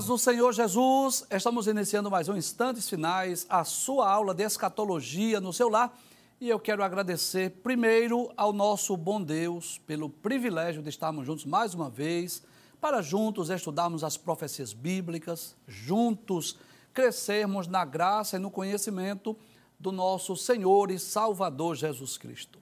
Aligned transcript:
Paz 0.00 0.06
do 0.06 0.16
Senhor 0.16 0.50
Jesus, 0.54 1.26
estamos 1.30 1.66
iniciando 1.66 2.10
mais 2.10 2.26
um 2.26 2.34
Instantes 2.34 2.88
Finais, 2.88 3.44
a 3.50 3.64
sua 3.64 4.10
aula 4.10 4.32
de 4.32 4.42
escatologia 4.42 5.42
no 5.42 5.52
seu 5.52 5.68
lar. 5.68 5.94
E 6.40 6.48
eu 6.48 6.58
quero 6.58 6.82
agradecer 6.82 7.50
primeiro 7.62 8.32
ao 8.34 8.50
nosso 8.50 8.96
bom 8.96 9.22
Deus 9.22 9.76
pelo 9.86 10.08
privilégio 10.08 10.82
de 10.82 10.88
estarmos 10.88 11.26
juntos 11.26 11.44
mais 11.44 11.74
uma 11.74 11.90
vez, 11.90 12.42
para 12.80 13.02
juntos 13.02 13.50
estudarmos 13.50 14.02
as 14.02 14.16
profecias 14.16 14.72
bíblicas, 14.72 15.54
juntos 15.68 16.56
crescermos 16.94 17.66
na 17.66 17.84
graça 17.84 18.36
e 18.36 18.40
no 18.40 18.50
conhecimento 18.50 19.36
do 19.78 19.92
nosso 19.92 20.34
Senhor 20.34 20.90
e 20.90 20.98
Salvador 20.98 21.76
Jesus 21.76 22.16
Cristo. 22.16 22.58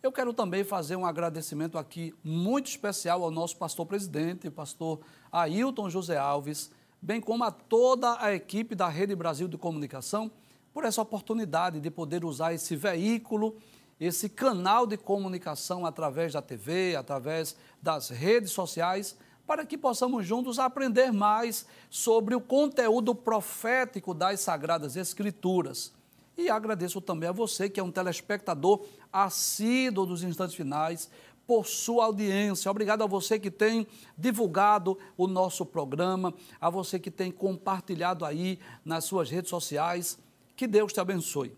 Eu 0.00 0.12
quero 0.12 0.32
também 0.32 0.62
fazer 0.62 0.94
um 0.94 1.04
agradecimento 1.04 1.78
aqui 1.78 2.14
muito 2.22 2.68
especial 2.68 3.24
ao 3.24 3.30
nosso 3.32 3.56
pastor 3.56 3.86
presidente, 3.86 4.48
pastor 4.48 5.00
Ailton 5.32 5.90
José 5.90 6.16
Alves, 6.16 6.70
bem 7.06 7.20
como 7.20 7.44
a 7.44 7.52
toda 7.52 8.20
a 8.20 8.34
equipe 8.34 8.74
da 8.74 8.88
Rede 8.88 9.14
Brasil 9.14 9.46
de 9.46 9.56
Comunicação, 9.56 10.28
por 10.74 10.84
essa 10.84 11.00
oportunidade 11.00 11.78
de 11.78 11.88
poder 11.88 12.24
usar 12.24 12.52
esse 12.52 12.74
veículo, 12.74 13.56
esse 14.00 14.28
canal 14.28 14.88
de 14.88 14.96
comunicação 14.96 15.86
através 15.86 16.32
da 16.32 16.42
TV, 16.42 16.96
através 16.96 17.56
das 17.80 18.08
redes 18.08 18.50
sociais, 18.50 19.16
para 19.46 19.64
que 19.64 19.78
possamos 19.78 20.26
juntos 20.26 20.58
aprender 20.58 21.12
mais 21.12 21.64
sobre 21.88 22.34
o 22.34 22.40
conteúdo 22.40 23.14
profético 23.14 24.12
das 24.12 24.40
Sagradas 24.40 24.96
Escrituras. 24.96 25.92
E 26.36 26.50
agradeço 26.50 27.00
também 27.00 27.28
a 27.28 27.32
você, 27.32 27.70
que 27.70 27.78
é 27.78 27.82
um 27.84 27.92
telespectador 27.92 28.84
assíduo 29.12 30.06
dos 30.06 30.24
instantes 30.24 30.56
finais, 30.56 31.08
por 31.46 31.66
sua 31.66 32.06
audiência. 32.06 32.70
Obrigado 32.70 33.02
a 33.02 33.06
você 33.06 33.38
que 33.38 33.50
tem 33.50 33.86
divulgado 34.18 34.98
o 35.16 35.26
nosso 35.26 35.64
programa, 35.64 36.34
a 36.60 36.68
você 36.68 36.98
que 36.98 37.10
tem 37.10 37.30
compartilhado 37.30 38.24
aí 38.24 38.58
nas 38.84 39.04
suas 39.04 39.30
redes 39.30 39.50
sociais. 39.50 40.18
Que 40.56 40.66
Deus 40.66 40.92
te 40.92 41.00
abençoe. 41.00 41.56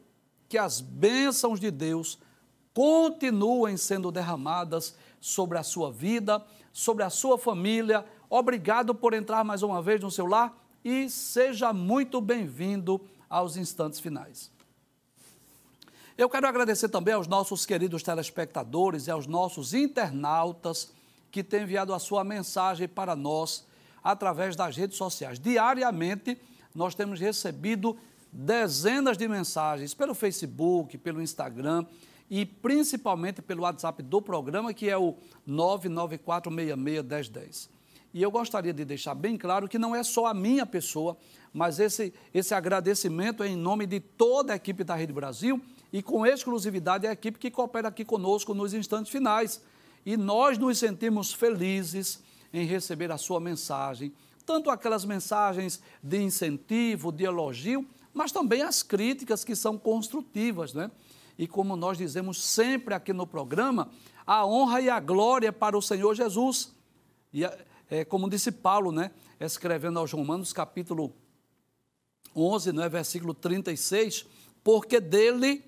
Que 0.48 0.58
as 0.58 0.80
bênçãos 0.80 1.58
de 1.58 1.70
Deus 1.70 2.18
continuem 2.74 3.76
sendo 3.76 4.12
derramadas 4.12 4.94
sobre 5.20 5.58
a 5.58 5.62
sua 5.62 5.90
vida, 5.90 6.44
sobre 6.72 7.02
a 7.02 7.10
sua 7.10 7.38
família. 7.38 8.04
Obrigado 8.30 8.94
por 8.94 9.14
entrar 9.14 9.42
mais 9.44 9.62
uma 9.62 9.80
vez 9.80 10.00
no 10.00 10.10
seu 10.10 10.26
lar 10.26 10.56
e 10.84 11.08
seja 11.08 11.72
muito 11.72 12.20
bem-vindo 12.20 13.00
aos 13.28 13.56
instantes 13.56 14.00
finais. 14.00 14.57
Eu 16.18 16.28
quero 16.28 16.46
agradecer 16.48 16.88
também 16.88 17.14
aos 17.14 17.28
nossos 17.28 17.64
queridos 17.64 18.02
telespectadores 18.02 19.06
e 19.06 19.10
aos 19.12 19.28
nossos 19.28 19.72
internautas 19.72 20.92
que 21.30 21.44
têm 21.44 21.62
enviado 21.62 21.94
a 21.94 22.00
sua 22.00 22.24
mensagem 22.24 22.88
para 22.88 23.14
nós 23.14 23.64
através 24.02 24.56
das 24.56 24.76
redes 24.76 24.96
sociais. 24.96 25.38
Diariamente, 25.38 26.36
nós 26.74 26.96
temos 26.96 27.20
recebido 27.20 27.96
dezenas 28.32 29.16
de 29.16 29.28
mensagens 29.28 29.94
pelo 29.94 30.12
Facebook, 30.12 30.98
pelo 30.98 31.22
Instagram 31.22 31.86
e 32.28 32.44
principalmente 32.44 33.40
pelo 33.40 33.62
WhatsApp 33.62 34.02
do 34.02 34.20
programa, 34.20 34.74
que 34.74 34.90
é 34.90 34.98
o 34.98 35.14
994661010. 35.48 37.68
E 38.12 38.20
eu 38.20 38.32
gostaria 38.32 38.72
de 38.72 38.84
deixar 38.84 39.14
bem 39.14 39.36
claro 39.36 39.68
que 39.68 39.78
não 39.78 39.94
é 39.94 40.02
só 40.02 40.26
a 40.26 40.34
minha 40.34 40.66
pessoa, 40.66 41.16
mas 41.52 41.78
esse, 41.78 42.12
esse 42.34 42.54
agradecimento 42.54 43.44
é 43.44 43.48
em 43.48 43.54
nome 43.54 43.86
de 43.86 44.00
toda 44.00 44.52
a 44.52 44.56
equipe 44.56 44.82
da 44.82 44.96
Rede 44.96 45.12
Brasil 45.12 45.62
e 45.92 46.02
com 46.02 46.26
exclusividade 46.26 47.06
a 47.06 47.12
equipe 47.12 47.38
que 47.38 47.50
coopera 47.50 47.88
aqui 47.88 48.04
conosco 48.04 48.54
nos 48.54 48.74
instantes 48.74 49.10
finais. 49.10 49.62
E 50.04 50.16
nós 50.16 50.58
nos 50.58 50.78
sentimos 50.78 51.32
felizes 51.32 52.22
em 52.52 52.64
receber 52.64 53.10
a 53.10 53.18
sua 53.18 53.40
mensagem, 53.40 54.12
tanto 54.44 54.70
aquelas 54.70 55.04
mensagens 55.04 55.82
de 56.02 56.22
incentivo, 56.22 57.12
de 57.12 57.24
elogio, 57.24 57.86
mas 58.12 58.32
também 58.32 58.62
as 58.62 58.82
críticas 58.82 59.44
que 59.44 59.54
são 59.54 59.76
construtivas, 59.76 60.72
né? 60.72 60.90
E 61.38 61.46
como 61.46 61.76
nós 61.76 61.98
dizemos 61.98 62.42
sempre 62.42 62.94
aqui 62.94 63.12
no 63.12 63.26
programa, 63.26 63.90
a 64.26 64.44
honra 64.44 64.80
e 64.80 64.90
a 64.90 64.98
glória 64.98 65.52
para 65.52 65.76
o 65.78 65.82
Senhor 65.82 66.14
Jesus. 66.14 66.72
E 67.32 67.44
é, 67.90 68.04
como 68.04 68.28
disse 68.28 68.50
Paulo, 68.50 68.90
né, 68.90 69.10
escrevendo 69.38 69.98
aos 69.98 70.12
Romanos, 70.12 70.52
capítulo 70.52 71.12
11, 72.34 72.72
né, 72.72 72.88
versículo 72.88 73.32
36, 73.32 74.26
porque 74.62 75.00
dele 75.00 75.64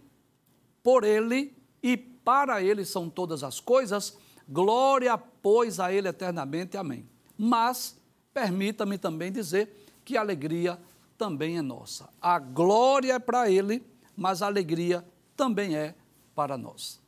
por 0.83 1.05
ele 1.05 1.57
e 1.83 1.97
para 1.97 2.63
ele 2.63 2.85
são 2.85 3.09
todas 3.09 3.43
as 3.43 3.61
coisas, 3.61 4.17
glória, 4.49 5.17
pois, 5.17 5.81
a 5.81 5.93
ele 5.93 6.09
eternamente. 6.09 6.77
Amém. 6.77 7.09
Mas, 7.37 7.97
permita-me 8.33 8.99
também 8.99 9.33
dizer 9.33 9.87
que 10.05 10.17
a 10.17 10.21
alegria 10.21 10.79
também 11.17 11.59
é 11.59 11.63
nossa. 11.63 12.09
A 12.21 12.39
glória 12.39 13.15
é 13.15 13.19
para 13.19 13.51
ele, 13.51 13.83
mas 14.17 14.43
a 14.43 14.47
alegria 14.47 15.05
também 15.37 15.77
é 15.77 15.95
para 16.35 16.57
nós. 16.57 17.01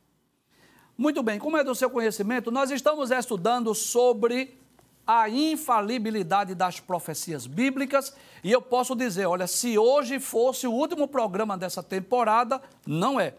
Muito 0.97 1.23
bem, 1.23 1.39
como 1.39 1.57
é 1.57 1.65
do 1.65 1.75
seu 1.75 1.91
conhecimento, 1.91 2.51
nós 2.51 2.71
estamos 2.71 3.11
estudando 3.11 3.75
sobre 3.75 4.59
a 5.07 5.29
infalibilidade 5.29 6.55
das 6.55 6.79
profecias 6.79 7.47
bíblicas 7.47 8.15
e 8.45 8.53
eu 8.53 8.63
posso 8.63 8.95
dizer, 8.95 9.27
olha, 9.27 9.47
se 9.47 9.77
hoje 9.77 10.21
fosse 10.21 10.67
o 10.67 10.73
último 10.73 11.09
programa 11.09 11.57
dessa 11.59 11.83
temporada, 11.83 12.63
não 12.87 13.19
é. 13.19 13.35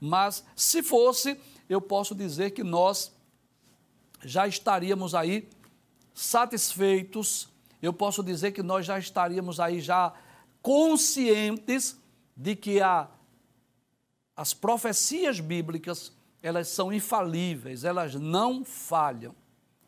Mas 0.00 0.44
se 0.54 0.82
fosse, 0.82 1.38
eu 1.68 1.80
posso 1.80 2.14
dizer 2.14 2.50
que 2.50 2.62
nós 2.62 3.12
já 4.24 4.46
estaríamos 4.46 5.14
aí 5.14 5.48
satisfeitos, 6.14 7.48
eu 7.80 7.92
posso 7.92 8.22
dizer 8.22 8.52
que 8.52 8.62
nós 8.62 8.86
já 8.86 8.98
estaríamos 8.98 9.60
aí 9.60 9.80
já 9.80 10.12
conscientes 10.62 11.96
de 12.36 12.56
que 12.56 12.80
a, 12.80 13.08
as 14.34 14.52
profecias 14.52 15.40
bíblicas, 15.40 16.12
elas 16.42 16.68
são 16.68 16.92
infalíveis, 16.92 17.84
elas 17.84 18.14
não 18.14 18.64
falham. 18.64 19.34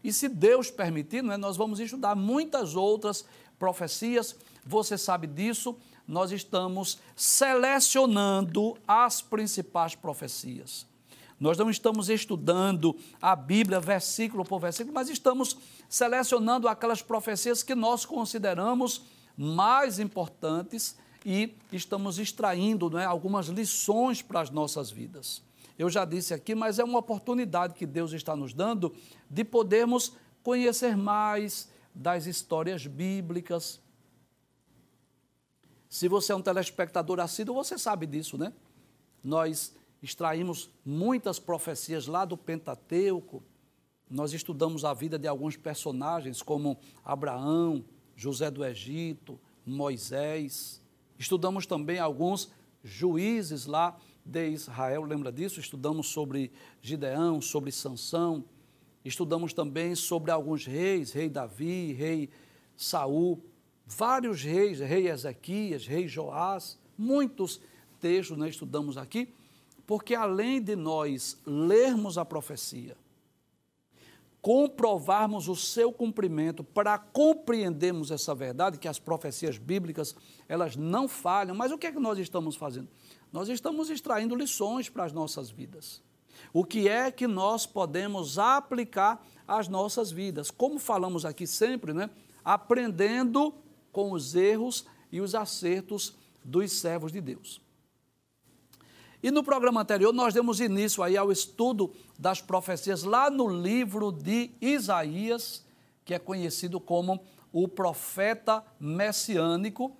E 0.02 0.12
se 0.12 0.28
Deus 0.28 0.70
permitir, 0.70 1.22
não 1.22 1.32
é, 1.32 1.36
nós 1.36 1.56
vamos 1.56 1.80
estudar 1.80 2.14
muitas 2.14 2.76
outras 2.76 3.24
profecias, 3.58 4.36
você 4.64 4.96
sabe 4.96 5.26
disso, 5.26 5.76
nós 6.08 6.32
estamos 6.32 6.98
selecionando 7.14 8.78
as 8.88 9.20
principais 9.20 9.94
profecias. 9.94 10.86
Nós 11.38 11.58
não 11.58 11.70
estamos 11.70 12.08
estudando 12.08 12.96
a 13.20 13.36
Bíblia 13.36 13.78
versículo 13.78 14.44
por 14.44 14.58
versículo, 14.58 14.94
mas 14.94 15.10
estamos 15.10 15.56
selecionando 15.88 16.66
aquelas 16.66 17.02
profecias 17.02 17.62
que 17.62 17.74
nós 17.74 18.06
consideramos 18.06 19.02
mais 19.36 20.00
importantes 20.00 20.96
e 21.24 21.54
estamos 21.70 22.18
extraindo 22.18 22.90
né, 22.90 23.04
algumas 23.04 23.46
lições 23.46 24.22
para 24.22 24.40
as 24.40 24.50
nossas 24.50 24.90
vidas. 24.90 25.42
Eu 25.78 25.88
já 25.88 26.04
disse 26.04 26.34
aqui, 26.34 26.56
mas 26.56 26.80
é 26.80 26.84
uma 26.84 26.98
oportunidade 26.98 27.74
que 27.74 27.86
Deus 27.86 28.12
está 28.12 28.34
nos 28.34 28.52
dando 28.52 28.92
de 29.30 29.44
podermos 29.44 30.14
conhecer 30.42 30.96
mais 30.96 31.70
das 31.94 32.26
histórias 32.26 32.84
bíblicas, 32.84 33.80
se 35.88 36.08
você 36.08 36.32
é 36.32 36.36
um 36.36 36.42
telespectador 36.42 37.18
assíduo, 37.20 37.54
você 37.54 37.78
sabe 37.78 38.06
disso, 38.06 38.36
né? 38.36 38.52
Nós 39.24 39.74
extraímos 40.02 40.70
muitas 40.84 41.38
profecias 41.38 42.06
lá 42.06 42.24
do 42.24 42.36
Pentateuco, 42.36 43.42
nós 44.10 44.32
estudamos 44.32 44.84
a 44.84 44.94
vida 44.94 45.18
de 45.18 45.28
alguns 45.28 45.56
personagens 45.56 46.40
como 46.42 46.78
Abraão, 47.04 47.84
José 48.16 48.50
do 48.50 48.64
Egito, 48.64 49.38
Moisés. 49.66 50.82
Estudamos 51.18 51.66
também 51.66 51.98
alguns 51.98 52.50
juízes 52.82 53.66
lá 53.66 53.96
de 54.24 54.48
Israel, 54.48 55.04
lembra 55.04 55.30
disso? 55.30 55.60
Estudamos 55.60 56.08
sobre 56.08 56.50
Gideão, 56.80 57.40
sobre 57.40 57.70
Sansão. 57.70 58.44
Estudamos 59.04 59.52
também 59.52 59.94
sobre 59.94 60.30
alguns 60.30 60.64
reis, 60.64 61.12
rei 61.12 61.28
Davi, 61.28 61.92
rei 61.92 62.30
Saul 62.76 63.42
vários 63.88 64.42
reis, 64.42 64.80
rei 64.80 65.08
Ezequias, 65.08 65.86
rei 65.86 66.06
Joás, 66.06 66.78
muitos 66.96 67.60
textos 68.00 68.36
nós 68.36 68.50
estudamos 68.50 68.96
aqui, 68.96 69.32
porque 69.86 70.14
além 70.14 70.60
de 70.60 70.76
nós 70.76 71.38
lermos 71.46 72.18
a 72.18 72.24
profecia, 72.24 72.96
comprovarmos 74.40 75.48
o 75.48 75.56
seu 75.56 75.92
cumprimento 75.92 76.62
para 76.62 76.98
compreendermos 76.98 78.10
essa 78.10 78.34
verdade, 78.34 78.78
que 78.78 78.86
as 78.86 78.98
profecias 78.98 79.58
bíblicas, 79.58 80.14
elas 80.48 80.76
não 80.76 81.08
falham, 81.08 81.56
mas 81.56 81.72
o 81.72 81.78
que 81.78 81.86
é 81.86 81.92
que 81.92 81.98
nós 81.98 82.18
estamos 82.18 82.54
fazendo? 82.56 82.88
Nós 83.32 83.48
estamos 83.48 83.90
extraindo 83.90 84.36
lições 84.36 84.88
para 84.88 85.04
as 85.04 85.12
nossas 85.12 85.50
vidas. 85.50 86.02
O 86.52 86.64
que 86.64 86.88
é 86.88 87.10
que 87.10 87.26
nós 87.26 87.66
podemos 87.66 88.38
aplicar 88.38 89.26
às 89.46 89.66
nossas 89.66 90.10
vidas? 90.10 90.50
Como 90.50 90.78
falamos 90.78 91.24
aqui 91.24 91.46
sempre, 91.46 91.92
né? 91.92 92.08
Aprendendo 92.44 93.52
com 93.98 94.12
os 94.12 94.36
erros 94.36 94.86
e 95.10 95.20
os 95.20 95.34
acertos 95.34 96.14
dos 96.44 96.70
servos 96.70 97.10
de 97.10 97.20
Deus. 97.20 97.60
E 99.20 99.28
no 99.28 99.42
programa 99.42 99.80
anterior 99.80 100.12
nós 100.12 100.32
demos 100.32 100.60
início 100.60 101.02
aí 101.02 101.16
ao 101.16 101.32
estudo 101.32 101.92
das 102.16 102.40
profecias 102.40 103.02
lá 103.02 103.28
no 103.28 103.48
livro 103.48 104.12
de 104.12 104.52
Isaías, 104.60 105.66
que 106.04 106.14
é 106.14 106.18
conhecido 106.20 106.78
como 106.78 107.20
o 107.52 107.66
profeta 107.66 108.64
messiânico. 108.78 109.96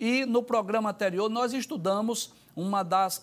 E 0.00 0.24
no 0.24 0.42
programa 0.42 0.88
anterior 0.88 1.28
nós 1.28 1.52
estudamos 1.52 2.32
uma 2.56 2.82
das 2.82 3.22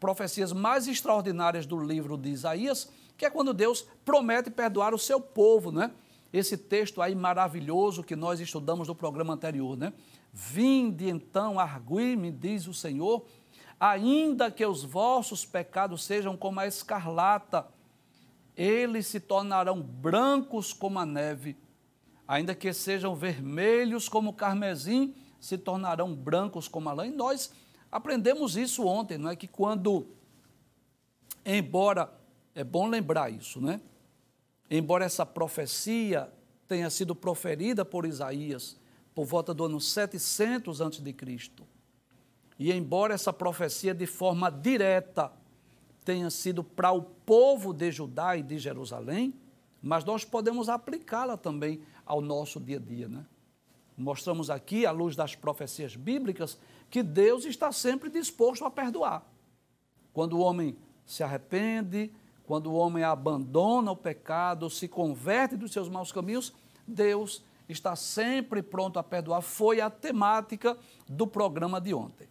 profecias 0.00 0.52
mais 0.52 0.88
extraordinárias 0.88 1.66
do 1.66 1.78
livro 1.78 2.18
de 2.18 2.30
Isaías, 2.30 2.90
que 3.16 3.24
é 3.24 3.30
quando 3.30 3.54
Deus 3.54 3.86
promete 4.04 4.50
perdoar 4.50 4.92
o 4.92 4.98
seu 4.98 5.20
povo, 5.20 5.70
né? 5.70 5.92
Esse 6.32 6.56
texto 6.58 7.00
aí 7.00 7.14
maravilhoso 7.14 8.02
que 8.02 8.14
nós 8.14 8.40
estudamos 8.40 8.88
no 8.88 8.94
programa 8.94 9.34
anterior, 9.34 9.76
né? 9.76 9.92
Vinde 10.32 11.08
então, 11.08 11.58
argui-me, 11.58 12.30
diz 12.30 12.66
o 12.66 12.74
Senhor, 12.74 13.24
ainda 13.80 14.50
que 14.50 14.64
os 14.64 14.84
vossos 14.84 15.44
pecados 15.44 16.04
sejam 16.04 16.36
como 16.36 16.60
a 16.60 16.66
escarlata, 16.66 17.66
eles 18.56 19.06
se 19.06 19.20
tornarão 19.20 19.80
brancos 19.80 20.72
como 20.72 20.98
a 20.98 21.06
neve, 21.06 21.56
ainda 22.26 22.54
que 22.54 22.72
sejam 22.72 23.14
vermelhos 23.14 24.08
como 24.08 24.30
o 24.30 24.34
carmesim, 24.34 25.14
se 25.40 25.56
tornarão 25.56 26.14
brancos 26.14 26.68
como 26.68 26.88
a 26.88 26.92
lã. 26.92 27.06
E 27.06 27.10
nós 27.10 27.52
aprendemos 27.90 28.56
isso 28.56 28.84
ontem, 28.84 29.16
não 29.16 29.30
é? 29.30 29.36
Que 29.36 29.46
quando, 29.46 30.08
embora, 31.44 32.12
é 32.54 32.64
bom 32.64 32.88
lembrar 32.88 33.30
isso, 33.32 33.60
né? 33.60 33.80
Embora 34.70 35.04
essa 35.04 35.24
profecia 35.24 36.30
tenha 36.66 36.90
sido 36.90 37.14
proferida 37.14 37.84
por 37.84 38.04
Isaías 38.04 38.78
por 39.14 39.24
volta 39.24 39.52
do 39.52 39.64
ano 39.64 39.80
700 39.80 40.80
a.C., 40.80 41.14
e 42.58 42.72
embora 42.72 43.14
essa 43.14 43.32
profecia 43.32 43.94
de 43.94 44.06
forma 44.06 44.50
direta 44.50 45.32
tenha 46.04 46.28
sido 46.28 46.64
para 46.64 46.90
o 46.90 47.02
povo 47.02 47.72
de 47.72 47.90
Judá 47.92 48.36
e 48.36 48.42
de 48.42 48.58
Jerusalém, 48.58 49.32
mas 49.80 50.04
nós 50.04 50.24
podemos 50.24 50.68
aplicá-la 50.68 51.36
também 51.36 51.80
ao 52.04 52.20
nosso 52.20 52.58
dia 52.58 52.78
a 52.78 52.80
dia, 52.80 53.08
né? 53.08 53.24
Mostramos 53.96 54.50
aqui, 54.50 54.86
à 54.86 54.90
luz 54.90 55.14
das 55.14 55.34
profecias 55.34 55.96
bíblicas, 55.96 56.58
que 56.90 57.02
Deus 57.02 57.44
está 57.44 57.70
sempre 57.72 58.08
disposto 58.08 58.64
a 58.64 58.70
perdoar. 58.70 59.24
Quando 60.12 60.34
o 60.34 60.40
homem 60.40 60.76
se 61.04 61.22
arrepende, 61.22 62.12
quando 62.48 62.68
o 62.68 62.74
homem 62.76 63.04
abandona 63.04 63.92
o 63.92 63.96
pecado, 63.96 64.70
se 64.70 64.88
converte 64.88 65.54
dos 65.54 65.70
seus 65.70 65.86
maus 65.86 66.10
caminhos, 66.10 66.50
Deus 66.86 67.44
está 67.68 67.94
sempre 67.94 68.62
pronto 68.62 68.98
a 68.98 69.02
perdoar. 69.02 69.42
Foi 69.42 69.82
a 69.82 69.90
temática 69.90 70.74
do 71.06 71.26
programa 71.26 71.78
de 71.78 71.92
ontem. 71.92 72.26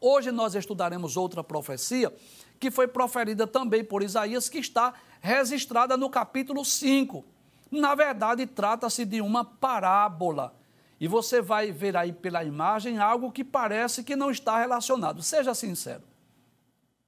Hoje 0.00 0.30
nós 0.30 0.54
estudaremos 0.54 1.16
outra 1.16 1.42
profecia 1.42 2.14
que 2.60 2.70
foi 2.70 2.86
proferida 2.86 3.48
também 3.48 3.82
por 3.82 4.00
Isaías, 4.00 4.48
que 4.48 4.58
está 4.58 4.94
registrada 5.20 5.96
no 5.96 6.08
capítulo 6.08 6.64
5. 6.64 7.24
Na 7.68 7.96
verdade, 7.96 8.46
trata-se 8.46 9.04
de 9.04 9.20
uma 9.20 9.44
parábola. 9.44 10.54
E 11.00 11.08
você 11.08 11.42
vai 11.42 11.72
ver 11.72 11.96
aí 11.96 12.12
pela 12.12 12.44
imagem 12.44 12.98
algo 12.98 13.32
que 13.32 13.42
parece 13.42 14.04
que 14.04 14.14
não 14.14 14.30
está 14.30 14.60
relacionado. 14.60 15.20
Seja 15.20 15.52
sincero. 15.52 16.09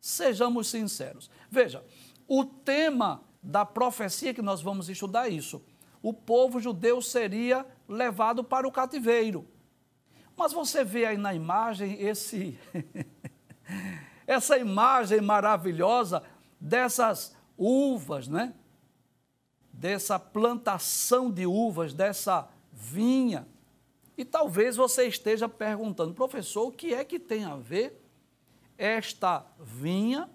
Sejamos 0.03 0.67
sinceros. 0.67 1.31
Veja, 1.49 1.85
o 2.27 2.45
tema 2.45 3.23
da 3.41 3.65
profecia 3.65 4.35
que 4.35 4.43
nós 4.43 4.61
vamos 4.61 4.89
estudar 4.89 5.29
é 5.29 5.31
isso. 5.31 5.65
O 6.03 6.13
povo 6.13 6.59
judeu 6.59 7.01
seria 7.01 7.65
levado 7.89 8.43
para 8.43 8.67
o 8.67 8.73
cativeiro. 8.73 9.47
Mas 10.37 10.53
você 10.53 10.83
vê 10.83 11.07
aí 11.07 11.17
na 11.17 11.33
imagem 11.33 12.03
esse 12.03 12.59
essa 14.27 14.59
imagem 14.59 15.21
maravilhosa 15.21 16.25
dessas 16.61 17.37
uvas, 17.57 18.27
né? 18.27 18.53
Dessa 19.73 20.19
plantação 20.19 21.31
de 21.31 21.47
uvas, 21.47 21.95
dessa 21.95 22.49
vinha. 22.73 23.47
E 24.19 24.25
talvez 24.25 24.75
você 24.75 25.07
esteja 25.07 25.49
perguntando, 25.49 26.13
professor, 26.13 26.67
o 26.67 26.73
que 26.73 26.93
é 26.93 27.05
que 27.05 27.21
tem 27.21 27.45
a 27.45 27.55
ver 27.55 28.02
esta 28.77 29.45
vinha, 29.59 30.29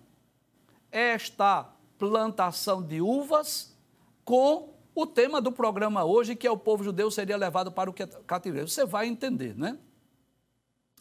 esta 0.92 1.70
plantação 1.98 2.82
de 2.82 3.02
uvas 3.02 3.76
com 4.24 4.74
o 4.94 5.06
tema 5.06 5.40
do 5.42 5.52
programa 5.52 6.04
hoje, 6.04 6.36
que 6.36 6.48
é 6.48 6.52
o 6.52 6.58
povo 6.58 6.84
judeu 6.84 7.12
seria 7.12 7.38
levado 7.38 7.72
para 7.72 7.90
o 7.90 7.94
cativeiro. 7.94 8.68
Você 8.68 8.86
vai 8.86 9.08
entender, 9.08 9.56
né? 9.56 9.78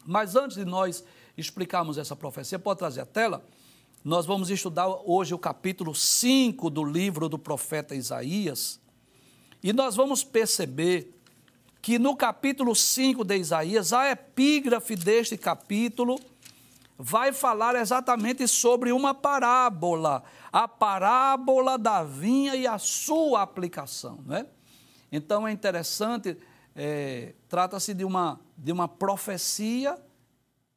Mas 0.04 0.36
antes 0.36 0.56
de 0.56 0.64
nós 0.64 1.02
explicarmos 1.36 1.98
essa 1.98 2.14
profecia, 2.14 2.58
pode 2.58 2.78
trazer 2.78 3.00
a 3.00 3.06
tela? 3.06 3.44
Nós 4.04 4.24
vamos 4.24 4.50
estudar 4.50 4.86
hoje 4.86 5.34
o 5.34 5.38
capítulo 5.38 5.94
5 5.94 6.70
do 6.70 6.84
livro 6.84 7.28
do 7.28 7.38
profeta 7.38 7.94
Isaías. 7.94 8.78
E 9.62 9.72
nós 9.72 9.96
vamos 9.96 10.22
perceber 10.22 11.12
que 11.82 11.98
no 11.98 12.14
capítulo 12.14 12.74
5 12.74 13.24
de 13.24 13.36
Isaías, 13.36 13.92
a 13.92 14.10
epígrafe 14.10 14.94
deste 14.94 15.36
capítulo 15.36 16.20
vai 16.98 17.32
falar 17.32 17.74
exatamente 17.74 18.46
sobre 18.48 18.90
uma 18.92 19.14
parábola, 19.14 20.22
a 20.50 20.66
parábola 20.66 21.76
da 21.76 22.02
vinha 22.02 22.56
e 22.56 22.66
a 22.66 22.78
sua 22.78 23.42
aplicação. 23.42 24.20
Né? 24.24 24.46
Então 25.12 25.46
é 25.46 25.52
interessante, 25.52 26.36
é, 26.74 27.34
trata-se 27.48 27.92
de 27.92 28.04
uma, 28.04 28.40
de 28.56 28.72
uma 28.72 28.88
profecia, 28.88 29.98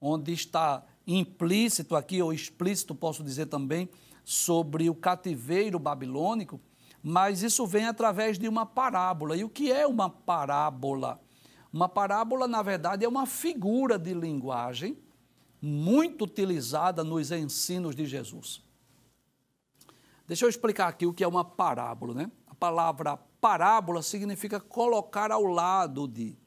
onde 0.01 0.33
está 0.33 0.83
implícito 1.07 1.95
aqui, 1.95 2.21
ou 2.21 2.33
explícito, 2.33 2.93
posso 2.93 3.23
dizer 3.23 3.47
também, 3.47 3.89
sobre 4.23 4.89
o 4.89 4.95
cativeiro 4.95 5.79
babilônico, 5.79 6.59
mas 7.01 7.41
isso 7.41 7.65
vem 7.65 7.87
através 7.87 8.37
de 8.37 8.47
uma 8.47 8.65
parábola. 8.65 9.35
E 9.35 9.43
o 9.43 9.49
que 9.49 9.71
é 9.71 9.87
uma 9.87 10.09
parábola? 10.09 11.19
Uma 11.71 11.87
parábola, 11.87 12.47
na 12.47 12.61
verdade, 12.61 13.05
é 13.05 13.07
uma 13.07 13.25
figura 13.25 13.97
de 13.97 14.13
linguagem 14.13 14.97
muito 15.61 16.25
utilizada 16.25 17.03
nos 17.03 17.31
ensinos 17.31 17.95
de 17.95 18.05
Jesus. 18.05 18.61
Deixa 20.27 20.45
eu 20.45 20.49
explicar 20.49 20.87
aqui 20.87 21.05
o 21.05 21.13
que 21.13 21.23
é 21.23 21.27
uma 21.27 21.43
parábola, 21.43 22.13
né? 22.13 22.31
A 22.47 22.55
palavra 22.55 23.17
parábola 23.41 24.01
significa 24.03 24.59
colocar 24.59 25.31
ao 25.31 25.43
lado 25.45 26.07
de. 26.07 26.37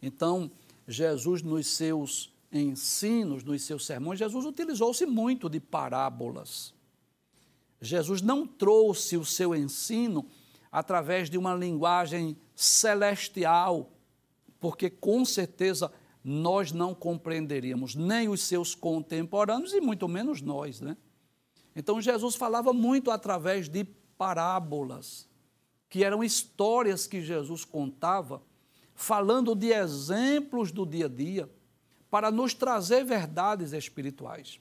Então, 0.00 0.50
Jesus, 0.86 1.42
nos 1.42 1.66
seus 1.68 2.32
ensinos, 2.52 3.42
nos 3.42 3.62
seus 3.62 3.86
sermões, 3.86 4.18
Jesus 4.18 4.44
utilizou-se 4.44 5.06
muito 5.06 5.48
de 5.48 5.58
parábolas. 5.58 6.74
Jesus 7.80 8.20
não 8.20 8.46
trouxe 8.46 9.16
o 9.16 9.24
seu 9.24 9.54
ensino 9.54 10.26
através 10.70 11.30
de 11.30 11.38
uma 11.38 11.54
linguagem 11.54 12.36
celestial, 12.54 13.90
porque 14.60 14.88
com 14.88 15.24
certeza 15.24 15.90
nós 16.24 16.72
não 16.72 16.94
compreenderíamos 16.94 17.94
nem 17.94 18.28
os 18.28 18.42
seus 18.42 18.74
contemporâneos 18.74 19.72
e 19.72 19.80
muito 19.80 20.06
menos 20.08 20.40
nós, 20.40 20.80
né? 20.80 20.96
Então 21.74 22.00
Jesus 22.00 22.36
falava 22.36 22.72
muito 22.72 23.10
através 23.10 23.68
de 23.68 23.84
parábolas, 24.16 25.28
que 25.88 26.04
eram 26.04 26.22
histórias 26.22 27.06
que 27.06 27.22
Jesus 27.22 27.64
contava, 27.64 28.42
falando 28.94 29.54
de 29.54 29.72
exemplos 29.72 30.70
do 30.70 30.86
dia 30.86 31.06
a 31.06 31.08
dia, 31.08 31.50
para 32.10 32.30
nos 32.30 32.54
trazer 32.54 33.04
verdades 33.04 33.72
espirituais. 33.72 34.60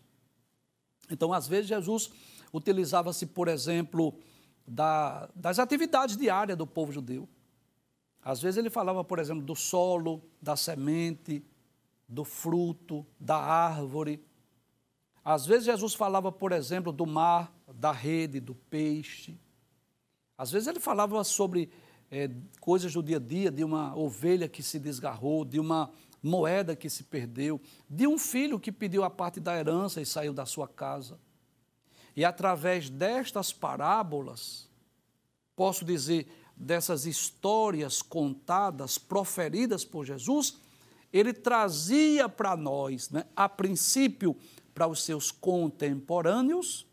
Então, 1.12 1.34
às 1.34 1.48
vezes, 1.48 1.68
Jesus 1.68 2.10
utilizava-se, 2.54 3.26
por 3.26 3.50
exemplo, 3.50 4.18
da, 4.66 5.30
das 5.36 5.60
atividades 5.60 6.16
diárias 6.16 6.58
do 6.58 6.66
povo 6.66 6.92
judeu. 6.92 7.28
Às 8.24 8.42
vezes 8.42 8.58
ele 8.58 8.70
falava, 8.70 9.04
por 9.04 9.20
exemplo, 9.20 9.44
do 9.44 9.56
solo, 9.56 10.24
da 10.42 10.56
semente, 10.56 11.44
do 12.12 12.26
fruto, 12.26 13.06
da 13.18 13.38
árvore. 13.38 14.22
Às 15.24 15.46
vezes 15.46 15.66
Jesus 15.66 15.94
falava, 15.94 16.30
por 16.30 16.52
exemplo, 16.52 16.92
do 16.92 17.06
mar, 17.06 17.56
da 17.74 17.94
rede, 17.94 18.42
do 18.42 18.54
peixe. 18.54 19.40
Às 20.38 20.52
vezes 20.52 20.68
ele 20.68 20.80
falava 20.80 21.24
sobre 21.24 21.72
é, 22.12 22.30
coisas 22.60 22.92
do 22.92 23.02
dia 23.02 23.16
a 23.16 23.20
dia, 23.20 23.50
de 23.50 23.64
uma 23.64 23.96
ovelha 23.96 24.50
que 24.50 24.62
se 24.62 24.78
desgarrou, 24.78 25.46
de 25.46 25.58
uma 25.58 25.90
moeda 26.22 26.76
que 26.76 26.90
se 26.90 27.04
perdeu, 27.04 27.62
de 27.90 28.06
um 28.06 28.18
filho 28.18 28.60
que 28.60 28.72
pediu 28.74 29.06
a 29.06 29.10
parte 29.10 29.40
da 29.40 29.58
herança 29.58 30.02
e 30.02 30.06
saiu 30.06 30.34
da 30.34 30.46
sua 30.46 30.68
casa. 30.68 31.18
E 32.14 32.26
através 32.26 32.90
destas 32.90 33.54
parábolas, 33.54 34.70
posso 35.56 35.86
dizer, 35.86 36.28
dessas 36.58 37.06
histórias 37.06 38.02
contadas, 38.02 38.98
proferidas 38.98 39.86
por 39.86 40.06
Jesus, 40.06 40.58
ele 41.12 41.34
trazia 41.34 42.30
para 42.30 42.56
nós, 42.56 43.10
né, 43.10 43.26
a 43.36 43.50
princípio, 43.50 44.36
para 44.74 44.88
os 44.88 45.04
seus 45.04 45.32
contemporâneos, 45.32 46.88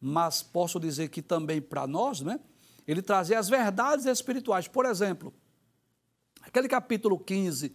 mas 0.00 0.42
posso 0.42 0.78
dizer 0.78 1.08
que 1.08 1.22
também 1.22 1.60
para 1.60 1.86
nós, 1.86 2.20
né, 2.20 2.38
ele 2.86 3.02
trazia 3.02 3.38
as 3.38 3.48
verdades 3.48 4.06
espirituais. 4.06 4.68
Por 4.68 4.84
exemplo, 4.84 5.32
aquele 6.42 6.68
capítulo 6.68 7.18
15 7.18 7.74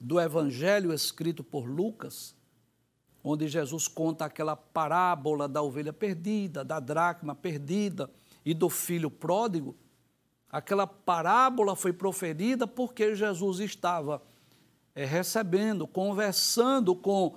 do 0.00 0.20
Evangelho 0.20 0.92
escrito 0.92 1.42
por 1.42 1.66
Lucas, 1.68 2.34
onde 3.22 3.48
Jesus 3.48 3.86
conta 3.86 4.24
aquela 4.24 4.56
parábola 4.56 5.46
da 5.46 5.60
ovelha 5.60 5.92
perdida, 5.92 6.64
da 6.64 6.80
dracma 6.80 7.34
perdida 7.34 8.10
e 8.44 8.54
do 8.54 8.70
filho 8.70 9.10
pródigo, 9.10 9.76
Aquela 10.50 10.84
parábola 10.86 11.76
foi 11.76 11.92
proferida 11.92 12.66
porque 12.66 13.14
Jesus 13.14 13.60
estava 13.60 14.20
é, 14.94 15.04
recebendo, 15.04 15.86
conversando 15.86 16.94
com 16.94 17.36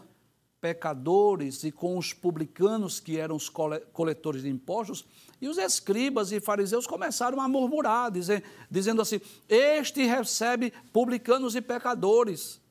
pecadores 0.63 1.63
e 1.65 1.71
com 1.73 1.97
os 1.97 2.13
publicanos, 2.13 2.99
que 2.99 3.17
eram 3.17 3.35
os 3.35 3.49
coletores 3.49 4.43
de 4.43 4.49
impostos, 4.49 5.05
e 5.41 5.47
os 5.49 5.57
escribas 5.57 6.31
e 6.31 6.39
fariseus 6.39 6.87
começaram 6.87 7.41
a 7.41 7.49
murmurar, 7.49 8.09
dizer, 8.09 8.43
dizendo 8.71 9.01
assim: 9.01 9.19
Este 9.49 10.05
recebe 10.05 10.71
publicanos 10.93 11.53
e 11.53 11.61
pecadores. 11.61 12.61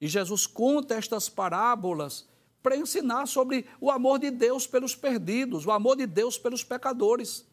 E 0.00 0.08
Jesus 0.08 0.44
conta 0.44 0.94
estas 0.94 1.28
parábolas 1.28 2.26
para 2.60 2.76
ensinar 2.76 3.26
sobre 3.26 3.64
o 3.80 3.90
amor 3.90 4.18
de 4.18 4.30
Deus 4.30 4.66
pelos 4.66 4.96
perdidos, 4.96 5.64
o 5.66 5.70
amor 5.70 5.96
de 5.96 6.06
Deus 6.06 6.36
pelos 6.36 6.64
pecadores. 6.64 7.46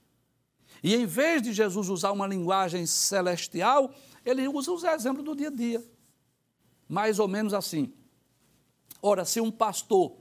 E 0.81 0.95
em 0.95 1.05
vez 1.05 1.41
de 1.41 1.53
Jesus 1.53 1.87
usar 1.87 2.11
uma 2.11 2.25
linguagem 2.25 2.87
celestial, 2.87 3.93
ele 4.25 4.47
usa 4.47 4.71
os 4.71 4.83
exemplos 4.83 5.23
do 5.23 5.35
dia 5.35 5.49
a 5.49 5.51
dia. 5.51 5.83
Mais 6.91 7.19
ou 7.19 7.27
menos 7.27 7.53
assim. 7.53 7.93
Ora, 9.01 9.23
se 9.23 9.39
um 9.39 9.49
pastor 9.49 10.17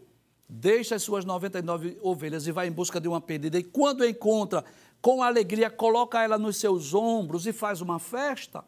deixa 0.48 0.94
as 0.94 1.02
suas 1.02 1.24
99 1.24 1.98
ovelhas 2.00 2.46
e 2.46 2.52
vai 2.52 2.68
em 2.68 2.72
busca 2.72 3.00
de 3.00 3.08
uma 3.08 3.20
perdida, 3.20 3.58
e 3.58 3.64
quando 3.64 4.04
encontra, 4.04 4.64
com 5.02 5.22
alegria, 5.22 5.68
coloca 5.68 6.22
ela 6.22 6.38
nos 6.38 6.58
seus 6.58 6.94
ombros 6.94 7.46
e 7.46 7.52
faz 7.52 7.80
uma 7.80 7.98
festa, 7.98 8.64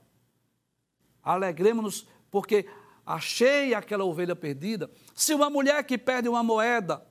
alegremos-nos 1.22 2.06
porque 2.30 2.66
achei 3.06 3.74
aquela 3.74 4.04
ovelha 4.04 4.34
perdida. 4.34 4.90
Se 5.14 5.34
uma 5.34 5.48
mulher 5.48 5.84
que 5.84 5.96
perde 5.96 6.28
uma 6.28 6.42
moeda 6.42 7.06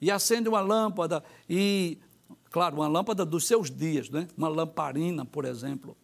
e 0.00 0.10
acende 0.10 0.48
uma 0.48 0.60
lâmpada 0.60 1.22
e 1.50 1.98
Claro, 2.50 2.76
uma 2.76 2.88
lâmpada 2.88 3.26
dos 3.26 3.46
seus 3.46 3.70
dias, 3.70 4.08
né? 4.08 4.26
uma 4.36 4.48
lamparina, 4.48 5.24
por 5.24 5.44
exemplo. 5.44 5.96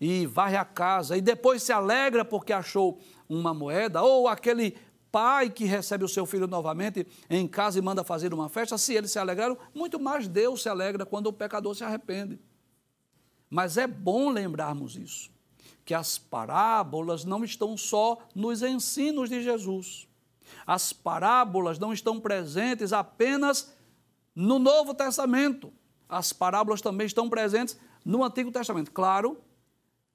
E 0.00 0.26
varre 0.26 0.56
a 0.56 0.64
casa 0.64 1.16
e 1.16 1.20
depois 1.20 1.62
se 1.62 1.72
alegra 1.72 2.24
porque 2.24 2.52
achou 2.52 2.98
uma 3.28 3.52
moeda, 3.52 4.02
ou 4.02 4.26
aquele 4.26 4.76
pai 5.12 5.50
que 5.50 5.64
recebe 5.64 6.04
o 6.04 6.08
seu 6.08 6.24
filho 6.24 6.46
novamente 6.46 7.06
em 7.28 7.46
casa 7.46 7.78
e 7.78 7.82
manda 7.82 8.02
fazer 8.02 8.32
uma 8.32 8.48
festa, 8.48 8.78
se 8.78 8.94
eles 8.94 9.10
se 9.10 9.18
alegraram, 9.18 9.58
muito 9.74 10.00
mais 10.00 10.26
Deus 10.26 10.62
se 10.62 10.68
alegra 10.68 11.04
quando 11.04 11.26
o 11.26 11.32
pecador 11.32 11.74
se 11.74 11.84
arrepende. 11.84 12.40
Mas 13.48 13.76
é 13.76 13.86
bom 13.86 14.30
lembrarmos 14.30 14.96
isso, 14.96 15.30
que 15.84 15.92
as 15.92 16.16
parábolas 16.16 17.24
não 17.24 17.44
estão 17.44 17.76
só 17.76 18.18
nos 18.34 18.62
ensinos 18.62 19.28
de 19.28 19.42
Jesus. 19.42 20.08
As 20.66 20.92
parábolas 20.92 21.78
não 21.78 21.92
estão 21.92 22.18
presentes 22.20 22.92
apenas 22.92 23.72
no 24.34 24.58
Novo 24.58 24.94
Testamento 24.94 25.72
as 26.10 26.32
parábolas 26.32 26.80
também 26.80 27.06
estão 27.06 27.30
presentes 27.30 27.78
no 28.04 28.24
Antigo 28.24 28.50
Testamento. 28.50 28.90
Claro, 28.90 29.38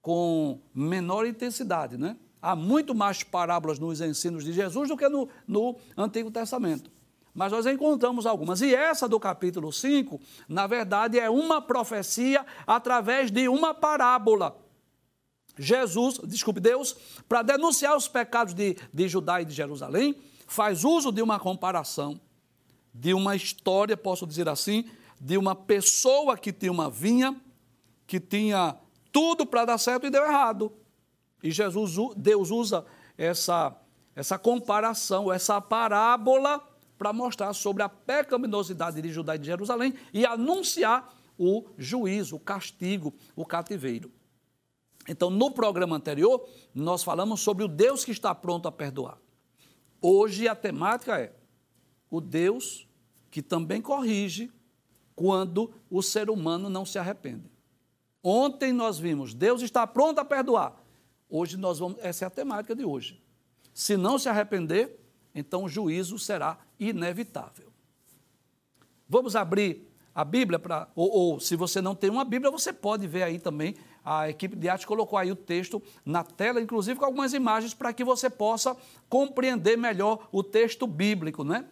com 0.05 0.59
menor 0.71 1.25
intensidade, 1.25 1.97
né? 1.97 2.15
Há 2.39 2.55
muito 2.55 2.93
mais 2.93 3.23
parábolas 3.23 3.79
nos 3.79 4.01
ensinos 4.01 4.45
de 4.45 4.53
Jesus 4.53 4.87
do 4.87 4.95
que 4.95 5.09
no, 5.09 5.27
no 5.47 5.75
Antigo 5.97 6.29
Testamento. 6.29 6.91
Mas 7.33 7.51
nós 7.51 7.65
encontramos 7.65 8.27
algumas. 8.27 8.61
E 8.61 8.75
essa 8.75 9.09
do 9.09 9.19
capítulo 9.19 9.73
5, 9.73 10.21
na 10.47 10.67
verdade, 10.67 11.17
é 11.17 11.27
uma 11.27 11.59
profecia 11.59 12.45
através 12.67 13.31
de 13.31 13.49
uma 13.49 13.73
parábola. 13.73 14.55
Jesus, 15.57 16.19
desculpe, 16.23 16.59
Deus, 16.59 16.95
para 17.27 17.41
denunciar 17.41 17.97
os 17.97 18.07
pecados 18.07 18.53
de, 18.53 18.77
de 18.93 19.07
Judá 19.07 19.41
e 19.41 19.45
de 19.45 19.55
Jerusalém, 19.55 20.15
faz 20.45 20.83
uso 20.83 21.11
de 21.11 21.23
uma 21.23 21.39
comparação, 21.39 22.21
de 22.93 23.11
uma 23.11 23.35
história, 23.35 23.97
posso 23.97 24.27
dizer 24.27 24.47
assim, 24.47 24.87
de 25.19 25.35
uma 25.35 25.55
pessoa 25.55 26.37
que 26.37 26.53
tinha 26.53 26.71
uma 26.71 26.91
vinha, 26.91 27.35
que 28.05 28.19
tinha 28.19 28.77
tudo 29.15 29.45
para 29.45 29.63
dar 29.63 29.77
certo 29.77 30.05
e 30.05 30.09
deu 30.09 30.25
errado. 30.25 30.73
E 31.41 31.49
Jesus, 31.49 31.95
Deus 32.17 32.51
usa 32.51 32.85
essa, 33.17 33.73
essa 34.13 34.37
comparação, 34.37 35.31
essa 35.31 35.61
parábola 35.61 36.61
para 36.97 37.13
mostrar 37.13 37.53
sobre 37.53 37.81
a 37.81 37.87
pecaminosidade 37.87 39.01
de 39.01 39.13
Judá 39.13 39.37
e 39.37 39.39
de 39.39 39.45
Jerusalém 39.45 39.93
e 40.13 40.25
anunciar 40.25 41.15
o 41.39 41.63
juízo, 41.77 42.35
o 42.35 42.39
castigo, 42.41 43.13
o 43.37 43.45
cativeiro. 43.45 44.11
Então, 45.07 45.29
no 45.29 45.49
programa 45.49 45.95
anterior, 45.95 46.45
nós 46.73 47.01
falamos 47.01 47.39
sobre 47.39 47.63
o 47.63 47.69
Deus 47.69 48.03
que 48.03 48.11
está 48.11 48.35
pronto 48.35 48.67
a 48.67 48.71
perdoar. 48.71 49.17
Hoje 50.01 50.45
a 50.45 50.55
temática 50.55 51.17
é 51.17 51.33
o 52.11 52.19
Deus 52.19 52.85
que 53.31 53.41
também 53.41 53.81
corrige 53.81 54.51
quando 55.15 55.73
o 55.89 56.01
ser 56.01 56.29
humano 56.29 56.69
não 56.69 56.85
se 56.85 56.99
arrepende. 56.99 57.54
Ontem 58.27 58.73
nós 58.73 58.97
vimos, 58.97 59.35
Deus 59.35 59.61
está 59.61 59.85
pronto 59.85 60.17
a 60.17 60.25
perdoar. 60.25 60.73
Hoje 61.29 61.57
nós 61.57 61.77
vamos, 61.77 61.99
essa 62.01 62.25
é 62.25 62.27
a 62.27 62.31
temática 62.31 62.75
de 62.75 62.83
hoje. 62.83 63.21
Se 63.71 63.95
não 63.95 64.17
se 64.17 64.27
arrepender, 64.27 64.99
então 65.35 65.65
o 65.65 65.69
juízo 65.69 66.17
será 66.17 66.57
inevitável. 66.79 67.71
Vamos 69.07 69.35
abrir 69.35 69.87
a 70.15 70.25
Bíblia 70.25 70.57
para, 70.57 70.87
ou, 70.95 71.11
ou, 71.11 71.39
se 71.39 71.55
você 71.55 71.79
não 71.83 71.93
tem 71.93 72.09
uma 72.09 72.25
Bíblia, 72.25 72.49
você 72.49 72.73
pode 72.73 73.05
ver 73.05 73.21
aí 73.21 73.37
também. 73.37 73.75
A 74.03 74.27
equipe 74.27 74.55
de 74.55 74.67
arte 74.67 74.87
colocou 74.87 75.19
aí 75.19 75.31
o 75.31 75.35
texto 75.35 75.79
na 76.03 76.23
tela, 76.23 76.59
inclusive 76.59 76.97
com 76.99 77.05
algumas 77.05 77.31
imagens, 77.31 77.75
para 77.75 77.93
que 77.93 78.03
você 78.03 78.27
possa 78.27 78.75
compreender 79.07 79.77
melhor 79.77 80.27
o 80.31 80.41
texto 80.41 80.87
bíblico, 80.87 81.43
né? 81.43 81.65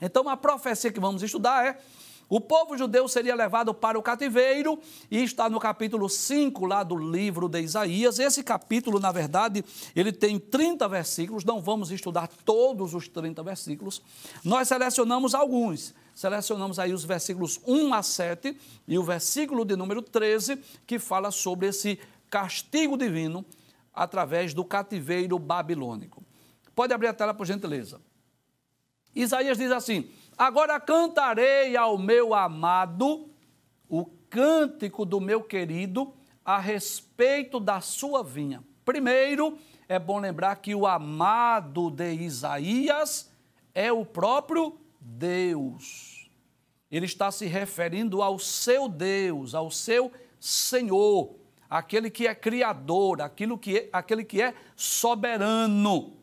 Então, 0.00 0.28
a 0.28 0.36
profecia 0.36 0.90
que 0.90 0.98
vamos 0.98 1.22
estudar 1.22 1.64
é 1.64 1.80
o 2.28 2.40
povo 2.40 2.76
judeu 2.76 3.06
seria 3.06 3.34
levado 3.34 3.74
para 3.74 3.98
o 3.98 4.02
cativeiro, 4.02 4.78
e 5.10 5.22
está 5.22 5.48
no 5.48 5.60
capítulo 5.60 6.08
5 6.08 6.66
lá 6.66 6.82
do 6.82 6.96
livro 6.96 7.48
de 7.48 7.60
Isaías. 7.60 8.18
Esse 8.18 8.42
capítulo, 8.42 8.98
na 8.98 9.12
verdade, 9.12 9.64
ele 9.94 10.12
tem 10.12 10.38
30 10.38 10.88
versículos, 10.88 11.44
não 11.44 11.60
vamos 11.60 11.90
estudar 11.90 12.28
todos 12.28 12.94
os 12.94 13.08
30 13.08 13.42
versículos. 13.42 14.02
Nós 14.44 14.68
selecionamos 14.68 15.34
alguns. 15.34 15.94
Selecionamos 16.14 16.78
aí 16.78 16.92
os 16.92 17.04
versículos 17.04 17.60
1 17.66 17.92
a 17.92 18.02
7 18.02 18.56
e 18.86 18.96
o 18.96 19.02
versículo 19.02 19.64
de 19.64 19.74
número 19.76 20.00
13, 20.00 20.58
que 20.86 20.98
fala 20.98 21.30
sobre 21.30 21.68
esse 21.68 21.98
castigo 22.30 22.96
divino 22.96 23.44
através 23.92 24.54
do 24.54 24.64
cativeiro 24.64 25.38
babilônico. 25.38 26.22
Pode 26.74 26.92
abrir 26.92 27.08
a 27.08 27.14
tela, 27.14 27.34
por 27.34 27.46
gentileza. 27.46 28.00
Isaías 29.14 29.56
diz 29.56 29.70
assim: 29.70 30.08
Agora 30.36 30.80
cantarei 30.80 31.76
ao 31.76 31.96
meu 31.96 32.34
amado 32.34 33.30
o 33.88 34.06
cântico 34.28 35.04
do 35.04 35.20
meu 35.20 35.42
querido 35.42 36.12
a 36.44 36.58
respeito 36.58 37.60
da 37.60 37.80
sua 37.80 38.22
vinha. 38.22 38.62
Primeiro, 38.84 39.56
é 39.88 39.98
bom 39.98 40.18
lembrar 40.18 40.56
que 40.56 40.74
o 40.74 40.86
amado 40.86 41.90
de 41.90 42.12
Isaías 42.14 43.30
é 43.72 43.92
o 43.92 44.04
próprio 44.04 44.76
Deus. 45.00 46.28
Ele 46.90 47.06
está 47.06 47.30
se 47.30 47.46
referindo 47.46 48.22
ao 48.22 48.38
seu 48.38 48.88
Deus, 48.88 49.54
ao 49.54 49.70
seu 49.70 50.12
Senhor, 50.38 51.34
aquele 51.68 52.10
que 52.10 52.26
é 52.26 52.34
criador, 52.34 53.22
aquilo 53.22 53.56
que 53.58 53.78
é, 53.78 53.88
aquele 53.92 54.24
que 54.24 54.42
é 54.42 54.54
soberano. 54.76 56.18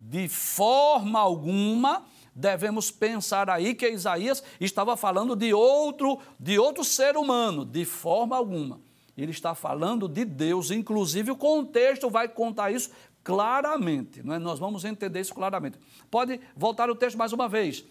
De 0.00 0.28
forma 0.28 1.20
alguma, 1.20 2.04
devemos 2.34 2.90
pensar 2.90 3.50
aí 3.50 3.74
que 3.74 3.88
Isaías 3.88 4.42
estava 4.60 4.96
falando 4.96 5.36
de 5.36 5.52
outro, 5.52 6.18
de 6.38 6.58
outro 6.58 6.84
ser 6.84 7.16
humano, 7.16 7.64
de 7.64 7.84
forma 7.84 8.36
alguma. 8.36 8.80
Ele 9.16 9.30
está 9.30 9.54
falando 9.54 10.08
de 10.08 10.24
Deus, 10.24 10.70
inclusive 10.70 11.30
o 11.30 11.36
contexto 11.36 12.08
vai 12.08 12.28
contar 12.28 12.70
isso 12.70 12.90
claramente, 13.22 14.22
não 14.22 14.34
é? 14.34 14.38
nós 14.38 14.58
vamos 14.58 14.84
entender 14.84 15.20
isso 15.20 15.34
claramente. 15.34 15.78
Pode 16.10 16.40
voltar 16.56 16.90
o 16.90 16.96
texto 16.96 17.16
mais 17.16 17.32
uma 17.32 17.48
vez. 17.48 17.84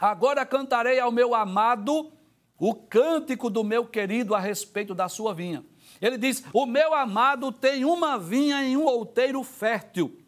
Agora 0.00 0.44
cantarei 0.44 0.98
ao 0.98 1.12
meu 1.12 1.34
amado 1.34 2.10
o 2.58 2.74
cântico 2.74 3.50
do 3.50 3.62
meu 3.62 3.86
querido 3.86 4.34
a 4.34 4.40
respeito 4.40 4.94
da 4.94 5.08
sua 5.08 5.34
vinha. 5.34 5.64
Ele 6.00 6.18
diz: 6.18 6.42
O 6.52 6.66
meu 6.66 6.94
amado 6.94 7.52
tem 7.52 7.84
uma 7.84 8.18
vinha 8.18 8.64
em 8.64 8.76
um 8.76 8.84
outeiro 8.84 9.42
fértil 9.42 10.23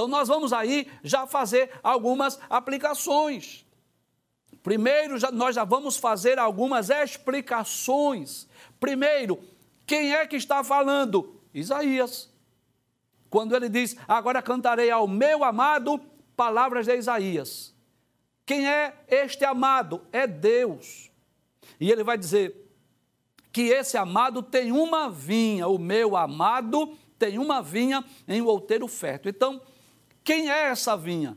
então 0.00 0.08
nós 0.08 0.28
vamos 0.28 0.50
aí 0.50 0.90
já 1.04 1.26
fazer 1.26 1.70
algumas 1.82 2.40
aplicações. 2.48 3.66
Primeiro, 4.62 5.18
já, 5.18 5.30
nós 5.30 5.54
já 5.54 5.62
vamos 5.62 5.98
fazer 5.98 6.38
algumas 6.38 6.88
explicações. 6.88 8.48
Primeiro, 8.78 9.38
quem 9.84 10.14
é 10.14 10.26
que 10.26 10.36
está 10.36 10.64
falando? 10.64 11.38
Isaías. 11.52 12.32
Quando 13.28 13.54
ele 13.54 13.68
diz: 13.68 13.94
Agora 14.08 14.40
cantarei 14.40 14.90
ao 14.90 15.06
meu 15.06 15.44
amado, 15.44 16.00
palavras 16.34 16.86
de 16.86 16.96
Isaías. 16.96 17.74
Quem 18.46 18.66
é 18.66 19.04
este 19.06 19.44
amado? 19.44 20.00
É 20.10 20.26
Deus. 20.26 21.10
E 21.78 21.92
ele 21.92 22.02
vai 22.02 22.16
dizer 22.16 22.72
que 23.52 23.64
esse 23.64 23.98
amado 23.98 24.42
tem 24.42 24.72
uma 24.72 25.10
vinha, 25.10 25.68
o 25.68 25.78
meu 25.78 26.16
amado 26.16 26.96
tem 27.18 27.38
uma 27.38 27.60
vinha 27.60 28.02
em 28.26 28.40
um 28.40 28.46
outeiro 28.46 28.88
fértil. 28.88 29.30
Então, 29.30 29.60
quem 30.24 30.50
é 30.50 30.66
essa 30.66 30.96
vinha? 30.96 31.36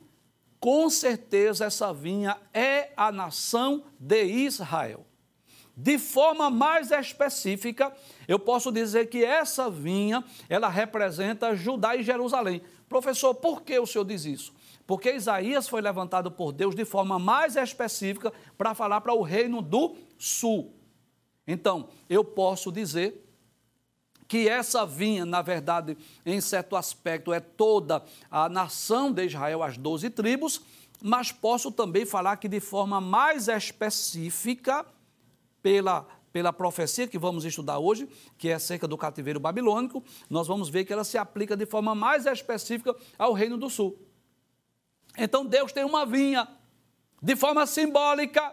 Com 0.59 0.89
certeza 0.89 1.65
essa 1.65 1.93
vinha 1.93 2.37
é 2.53 2.91
a 2.95 3.11
nação 3.11 3.83
de 3.99 4.23
Israel. 4.23 5.05
de 5.75 5.97
forma 5.97 6.51
mais 6.51 6.91
específica, 6.91 7.91
eu 8.27 8.37
posso 8.37 8.71
dizer 8.71 9.09
que 9.09 9.25
essa 9.25 9.69
vinha, 9.71 10.23
ela 10.47 10.69
representa 10.69 11.55
Judá 11.55 11.95
e 11.95 12.03
Jerusalém. 12.03 12.61
Professor, 12.87 13.33
por 13.33 13.63
que 13.63 13.79
o 13.79 13.87
senhor 13.87 14.05
diz 14.05 14.23
isso? 14.23 14.53
Porque 14.85 15.11
Isaías 15.13 15.67
foi 15.67 15.81
levantado 15.81 16.29
por 16.29 16.51
Deus 16.51 16.75
de 16.75 16.85
forma 16.85 17.17
mais 17.17 17.55
específica 17.55 18.31
para 18.55 18.75
falar 18.75 19.01
para 19.01 19.13
o 19.13 19.23
reino 19.23 19.61
do 19.61 19.95
sul. 20.17 20.75
Então, 21.47 21.89
eu 22.07 22.23
posso 22.23 22.71
dizer 22.71 23.22
que 24.33 24.49
essa 24.49 24.83
vinha, 24.83 25.27
na 25.27 25.43
verdade, 25.43 25.95
em 26.25 26.41
certo 26.41 26.75
aspecto, 26.75 27.31
é 27.31 27.39
toda 27.39 28.03
a 28.31 28.49
nação 28.49 29.11
de 29.11 29.27
Israel, 29.27 29.61
as 29.61 29.77
doze 29.77 30.09
tribos, 30.09 30.59
mas 30.99 31.31
posso 31.31 31.71
também 31.71 32.03
falar 32.03 32.37
que 32.37 32.47
de 32.47 32.59
forma 32.59 32.99
mais 32.99 33.47
específica, 33.47 34.87
pela, 35.61 36.07
pela 36.31 36.51
profecia 36.51 37.07
que 37.07 37.19
vamos 37.19 37.45
estudar 37.45 37.77
hoje, 37.77 38.09
que 38.35 38.49
é 38.49 38.55
acerca 38.55 38.87
do 38.87 38.97
cativeiro 38.97 39.39
babilônico, 39.39 40.03
nós 40.27 40.47
vamos 40.47 40.67
ver 40.67 40.83
que 40.83 40.91
ela 40.91 41.03
se 41.03 41.15
aplica 41.15 41.55
de 41.55 41.67
forma 41.67 41.93
mais 41.93 42.25
específica 42.25 42.95
ao 43.19 43.33
Reino 43.33 43.55
do 43.55 43.69
Sul. 43.69 43.99
Então 45.15 45.45
Deus 45.45 45.71
tem 45.71 45.85
uma 45.85 46.07
vinha, 46.07 46.47
de 47.21 47.35
forma 47.35 47.67
simbólica. 47.67 48.51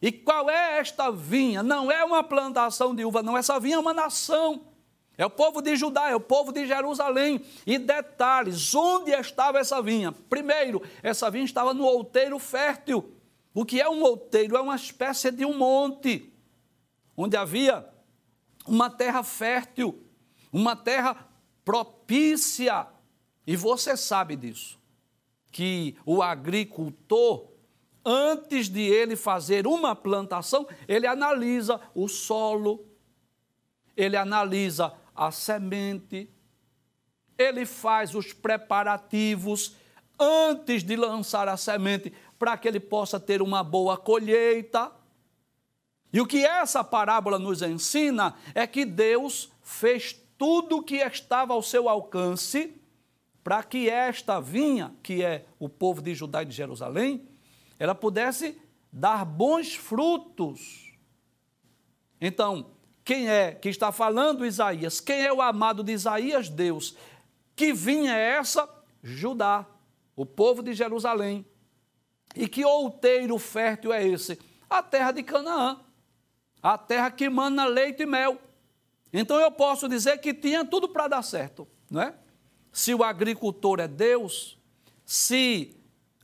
E 0.00 0.12
qual 0.12 0.48
é 0.48 0.78
esta 0.78 1.10
vinha? 1.10 1.60
Não 1.60 1.90
é 1.90 2.04
uma 2.04 2.22
plantação 2.22 2.94
de 2.94 3.04
uva, 3.04 3.20
não. 3.20 3.36
Essa 3.36 3.58
vinha 3.58 3.74
é 3.74 3.80
uma 3.80 3.92
nação. 3.92 4.77
É 5.18 5.26
o 5.26 5.30
povo 5.30 5.60
de 5.60 5.74
Judá, 5.74 6.08
é 6.08 6.14
o 6.14 6.20
povo 6.20 6.52
de 6.52 6.64
Jerusalém. 6.64 7.44
E 7.66 7.76
detalhes, 7.76 8.72
onde 8.72 9.10
estava 9.10 9.58
essa 9.58 9.82
vinha? 9.82 10.12
Primeiro, 10.12 10.80
essa 11.02 11.28
vinha 11.28 11.44
estava 11.44 11.74
no 11.74 11.84
outeiro 11.84 12.38
fértil. 12.38 13.12
O 13.52 13.64
que 13.64 13.80
é 13.80 13.90
um 13.90 14.00
outeiro? 14.00 14.56
É 14.56 14.60
uma 14.60 14.76
espécie 14.76 15.32
de 15.32 15.44
um 15.44 15.58
monte 15.58 16.32
onde 17.16 17.36
havia 17.36 17.84
uma 18.64 18.88
terra 18.88 19.24
fértil, 19.24 20.06
uma 20.52 20.76
terra 20.76 21.28
propícia. 21.64 22.86
E 23.44 23.56
você 23.56 23.96
sabe 23.96 24.36
disso, 24.36 24.78
que 25.50 25.96
o 26.06 26.22
agricultor, 26.22 27.48
antes 28.04 28.68
de 28.68 28.82
ele 28.82 29.16
fazer 29.16 29.66
uma 29.66 29.96
plantação, 29.96 30.64
ele 30.86 31.08
analisa 31.08 31.80
o 31.92 32.06
solo, 32.06 32.86
ele 33.96 34.16
analisa 34.16 34.94
a 35.18 35.32
semente, 35.32 36.30
ele 37.36 37.66
faz 37.66 38.14
os 38.14 38.32
preparativos 38.32 39.76
antes 40.18 40.84
de 40.84 40.94
lançar 40.94 41.48
a 41.48 41.56
semente 41.56 42.12
para 42.38 42.56
que 42.56 42.68
ele 42.68 42.78
possa 42.78 43.18
ter 43.18 43.42
uma 43.42 43.64
boa 43.64 43.96
colheita. 43.96 44.92
E 46.12 46.20
o 46.20 46.26
que 46.26 46.44
essa 46.44 46.84
parábola 46.84 47.38
nos 47.38 47.62
ensina 47.62 48.34
é 48.54 48.66
que 48.66 48.84
Deus 48.84 49.50
fez 49.60 50.16
tudo 50.38 50.76
o 50.76 50.82
que 50.82 50.96
estava 50.96 51.52
ao 51.52 51.62
seu 51.62 51.88
alcance 51.88 52.80
para 53.42 53.62
que 53.62 53.88
esta 53.88 54.40
vinha, 54.40 54.94
que 55.02 55.24
é 55.24 55.46
o 55.58 55.68
povo 55.68 56.00
de 56.00 56.14
Judá 56.14 56.42
e 56.42 56.46
de 56.46 56.54
Jerusalém, 56.54 57.28
ela 57.78 57.94
pudesse 57.94 58.60
dar 58.92 59.24
bons 59.24 59.74
frutos. 59.74 60.92
Então, 62.20 62.70
quem 63.08 63.28
é 63.30 63.52
que 63.52 63.70
está 63.70 63.90
falando 63.90 64.44
Isaías? 64.44 65.00
Quem 65.00 65.22
é 65.22 65.32
o 65.32 65.40
amado 65.40 65.82
de 65.82 65.92
Isaías? 65.92 66.50
Deus. 66.50 66.94
Que 67.56 67.72
vinha 67.72 68.14
é 68.14 68.32
essa? 68.32 68.68
Judá, 69.02 69.64
o 70.14 70.26
povo 70.26 70.62
de 70.62 70.74
Jerusalém. 70.74 71.46
E 72.36 72.46
que 72.46 72.62
outeiro 72.66 73.38
fértil 73.38 73.94
é 73.94 74.06
esse? 74.06 74.38
A 74.68 74.82
terra 74.82 75.12
de 75.12 75.22
Canaã 75.22 75.80
a 76.62 76.76
terra 76.76 77.10
que 77.10 77.28
mana 77.28 77.64
leite 77.64 78.02
e 78.02 78.06
mel. 78.06 78.38
Então 79.12 79.38
eu 79.40 79.50
posso 79.50 79.88
dizer 79.88 80.18
que 80.18 80.34
tinha 80.34 80.64
tudo 80.64 80.88
para 80.88 81.08
dar 81.08 81.22
certo, 81.22 81.66
não 81.90 82.02
é? 82.02 82.14
Se 82.70 82.94
o 82.94 83.02
agricultor 83.02 83.80
é 83.80 83.88
Deus, 83.88 84.58
se 85.04 85.74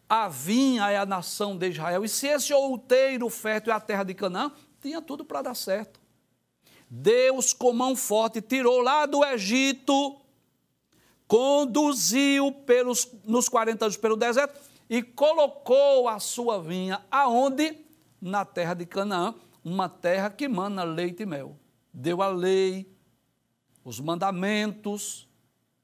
a 0.07 0.29
vinha 0.29 0.91
é 0.91 0.99
a 0.99 1.07
nação 1.07 1.57
de 1.57 1.71
Israel, 1.71 2.05
e 2.05 2.09
se 2.09 2.27
esse 2.27 2.53
outeiro 2.53 3.29
fértil 3.31 3.73
é 3.73 3.77
a 3.77 3.81
terra 3.81 4.05
de 4.05 4.13
Canaã, 4.13 4.53
tinha 4.81 5.01
tudo 5.01 5.25
para 5.25 5.41
dar 5.41 5.55
certo. 5.55 6.04
Deus, 6.97 7.53
com 7.53 7.73
mão 7.73 7.97
forte, 7.97 8.41
tirou 8.41 8.81
lá 8.81 9.05
do 9.05 9.25
Egito, 9.25 10.17
conduziu 11.27 12.53
pelos, 12.53 13.11
nos 13.25 13.49
40 13.49 13.87
anos 13.87 13.97
pelo 13.97 14.17
deserto 14.17 14.61
e 14.89 15.03
colocou 15.03 16.09
a 16.09 16.21
sua 16.21 16.63
vinha 16.63 17.05
aonde? 17.11 17.77
Na 18.21 18.45
terra 18.45 18.75
de 18.75 18.87
Canaã, 18.87 19.35
uma 19.65 19.89
terra 19.89 20.31
que 20.31 20.47
mana 20.47 20.85
leite 20.85 21.25
e 21.25 21.27
mel. 21.27 21.59
Deu 21.93 22.23
a 22.23 22.29
lei, 22.29 22.89
os 23.85 23.99
mandamentos, 23.99 25.29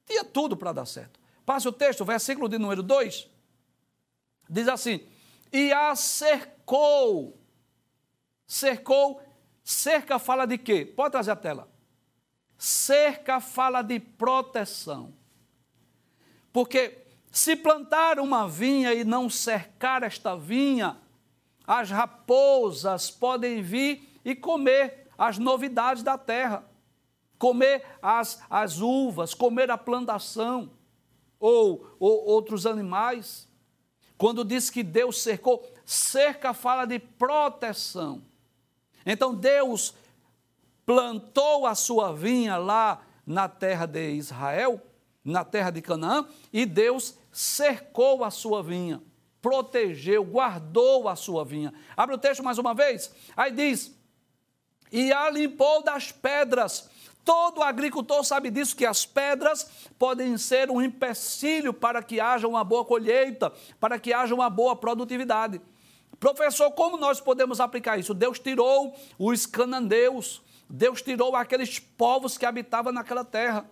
tinha 0.05 0.23
tudo 0.23 0.55
para 0.55 0.71
dar 0.71 0.85
certo. 0.85 1.19
Passe 1.45 1.67
o 1.67 1.73
texto, 1.73 2.05
versículo 2.05 2.47
de 2.47 2.57
número 2.57 2.81
2. 2.81 3.29
Diz 4.49 4.67
assim: 4.69 5.01
E 5.51 5.73
a 5.73 5.93
cercou. 5.93 7.37
Cercou. 8.47 9.21
Cerca 9.63 10.19
fala 10.19 10.45
de 10.45 10.57
quê? 10.57 10.85
Pode 10.85 11.11
trazer 11.11 11.31
a 11.31 11.35
tela. 11.35 11.69
Cerca 12.57 13.39
fala 13.39 13.81
de 13.81 13.99
proteção. 13.99 15.13
Porque 16.51 17.05
se 17.31 17.55
plantar 17.55 18.19
uma 18.19 18.47
vinha 18.47 18.93
e 18.93 19.03
não 19.03 19.29
cercar 19.29 20.03
esta 20.03 20.35
vinha, 20.35 20.97
as 21.65 21.89
raposas 21.89 23.09
podem 23.09 23.61
vir 23.61 24.19
e 24.25 24.35
comer 24.35 25.07
as 25.17 25.37
novidades 25.37 26.03
da 26.03 26.17
terra, 26.17 26.65
comer 27.39 27.83
as, 28.01 28.41
as 28.49 28.79
uvas, 28.79 29.33
comer 29.33 29.71
a 29.71 29.77
plantação 29.77 30.71
ou, 31.39 31.95
ou 31.99 32.25
outros 32.25 32.65
animais. 32.65 33.47
Quando 34.17 34.43
diz 34.43 34.69
que 34.69 34.83
Deus 34.83 35.21
cercou, 35.21 35.65
cerca 35.85 36.53
fala 36.53 36.85
de 36.85 36.99
proteção. 36.99 38.21
Então 39.05 39.33
Deus 39.33 39.93
plantou 40.85 41.65
a 41.65 41.75
sua 41.75 42.13
vinha 42.13 42.57
lá 42.57 43.01
na 43.25 43.47
terra 43.47 43.85
de 43.85 44.11
Israel, 44.11 44.81
na 45.23 45.45
terra 45.45 45.69
de 45.69 45.81
Canaã, 45.81 46.25
e 46.51 46.65
Deus 46.65 47.15
cercou 47.31 48.23
a 48.23 48.31
sua 48.31 48.61
vinha 48.61 49.01
protegeu, 49.41 50.23
guardou 50.23 51.09
a 51.09 51.15
sua 51.15 51.43
vinha. 51.43 51.73
Abre 51.97 52.15
o 52.15 52.17
texto 52.17 52.43
mais 52.43 52.57
uma 52.57 52.73
vez. 52.73 53.11
Aí 53.35 53.51
diz: 53.51 53.93
E 54.91 55.11
a 55.11 55.29
limpou 55.29 55.83
das 55.83 56.11
pedras. 56.11 56.89
Todo 57.23 57.61
agricultor 57.61 58.23
sabe 58.23 58.49
disso, 58.49 58.75
que 58.75 58.85
as 58.85 59.05
pedras 59.05 59.69
podem 59.99 60.37
ser 60.39 60.71
um 60.71 60.81
empecilho 60.81 61.71
para 61.71 62.01
que 62.01 62.19
haja 62.19 62.47
uma 62.47 62.63
boa 62.63 62.83
colheita, 62.83 63.53
para 63.79 63.99
que 63.99 64.11
haja 64.11 64.33
uma 64.33 64.49
boa 64.49 64.75
produtividade. 64.75 65.61
Professor, 66.21 66.69
como 66.69 66.97
nós 66.97 67.19
podemos 67.19 67.59
aplicar 67.59 67.97
isso? 67.99 68.13
Deus 68.13 68.37
tirou 68.37 68.95
os 69.17 69.47
cananeus, 69.47 70.39
Deus 70.69 71.01
tirou 71.01 71.35
aqueles 71.35 71.79
povos 71.79 72.37
que 72.37 72.45
habitavam 72.45 72.93
naquela 72.93 73.25
terra. 73.25 73.67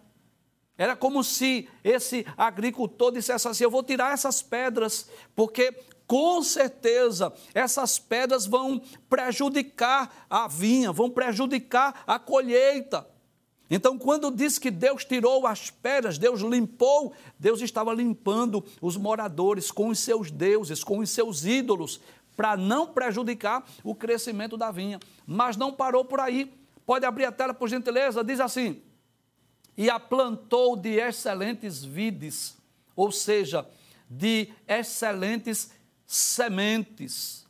Era 0.76 0.96
como 0.96 1.24
se 1.24 1.70
esse 1.84 2.26
agricultor 2.36 3.12
dissesse 3.12 3.48
assim: 3.48 3.64
Eu 3.64 3.70
vou 3.70 3.84
tirar 3.84 4.14
essas 4.14 4.42
pedras, 4.42 5.08
porque 5.36 5.72
com 6.08 6.42
certeza 6.42 7.32
essas 7.54 8.00
pedras 8.00 8.48
vão 8.48 8.82
prejudicar 9.08 10.26
a 10.28 10.48
vinha, 10.48 10.92
vão 10.92 11.08
prejudicar 11.08 12.04
a 12.08 12.18
colheita. 12.18 13.08
Então, 13.70 14.00
quando 14.00 14.32
diz 14.32 14.58
que 14.58 14.72
Deus 14.72 15.06
tirou 15.06 15.46
as 15.46 15.70
pedras, 15.70 16.18
Deus 16.18 16.42
limpou, 16.42 17.14
Deus 17.38 17.62
estava 17.62 17.94
limpando 17.94 18.64
os 18.82 18.98
moradores 18.98 19.70
com 19.70 19.90
os 19.90 20.00
seus 20.00 20.32
deuses, 20.32 20.84
com 20.84 20.98
os 20.98 21.12
seus 21.12 21.46
ídolos, 21.46 22.02
para 22.40 22.56
não 22.56 22.88
prejudicar 22.88 23.66
o 23.84 23.94
crescimento 23.94 24.56
da 24.56 24.72
vinha. 24.72 24.98
Mas 25.28 25.58
não 25.58 25.74
parou 25.74 26.06
por 26.06 26.22
aí. 26.22 26.50
Pode 26.86 27.06
abrir 27.06 27.26
a 27.26 27.34
tela, 27.34 27.54
por 27.54 27.68
gentileza. 27.68 28.24
Diz 28.24 28.40
assim: 28.40 28.82
e 29.76 29.90
a 29.90 30.00
plantou 30.00 30.78
de 30.78 31.02
excelentes 31.02 31.84
vides, 31.84 32.58
ou 32.96 33.12
seja, 33.12 33.68
de 34.10 34.54
excelentes 34.66 35.72
sementes. 36.06 37.46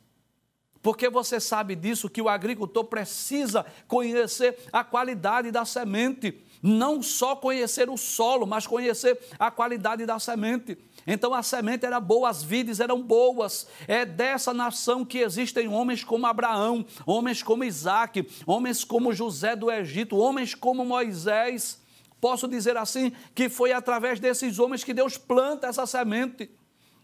Porque 0.82 1.08
você 1.08 1.38
sabe 1.38 1.76
disso 1.76 2.10
que 2.10 2.20
o 2.20 2.28
agricultor 2.28 2.84
precisa 2.86 3.64
conhecer 3.86 4.58
a 4.72 4.82
qualidade 4.82 5.52
da 5.52 5.64
semente, 5.64 6.44
não 6.60 7.00
só 7.00 7.36
conhecer 7.36 7.88
o 7.88 7.96
solo, 7.96 8.44
mas 8.44 8.66
conhecer 8.66 9.20
a 9.38 9.52
qualidade 9.52 10.04
da 10.04 10.18
semente. 10.18 10.76
Então 11.06 11.34
a 11.34 11.42
semente 11.42 11.86
era 11.86 11.98
boa, 11.98 12.28
as 12.28 12.42
vides 12.42 12.80
eram 12.80 13.02
boas. 13.02 13.66
É 13.88 14.04
dessa 14.04 14.52
nação 14.52 15.04
que 15.04 15.18
existem 15.18 15.68
homens 15.68 16.04
como 16.04 16.26
Abraão, 16.26 16.84
homens 17.06 17.42
como 17.42 17.64
Isaac, 17.64 18.26
homens 18.46 18.84
como 18.84 19.12
José 19.12 19.56
do 19.56 19.70
Egito, 19.70 20.16
homens 20.16 20.54
como 20.54 20.84
Moisés. 20.84 21.80
Posso 22.20 22.46
dizer 22.46 22.76
assim 22.76 23.12
que 23.34 23.48
foi 23.48 23.72
através 23.72 24.20
desses 24.20 24.58
homens 24.58 24.84
que 24.84 24.92
Deus 24.92 25.16
planta 25.16 25.68
essa 25.68 25.86
semente. 25.86 26.50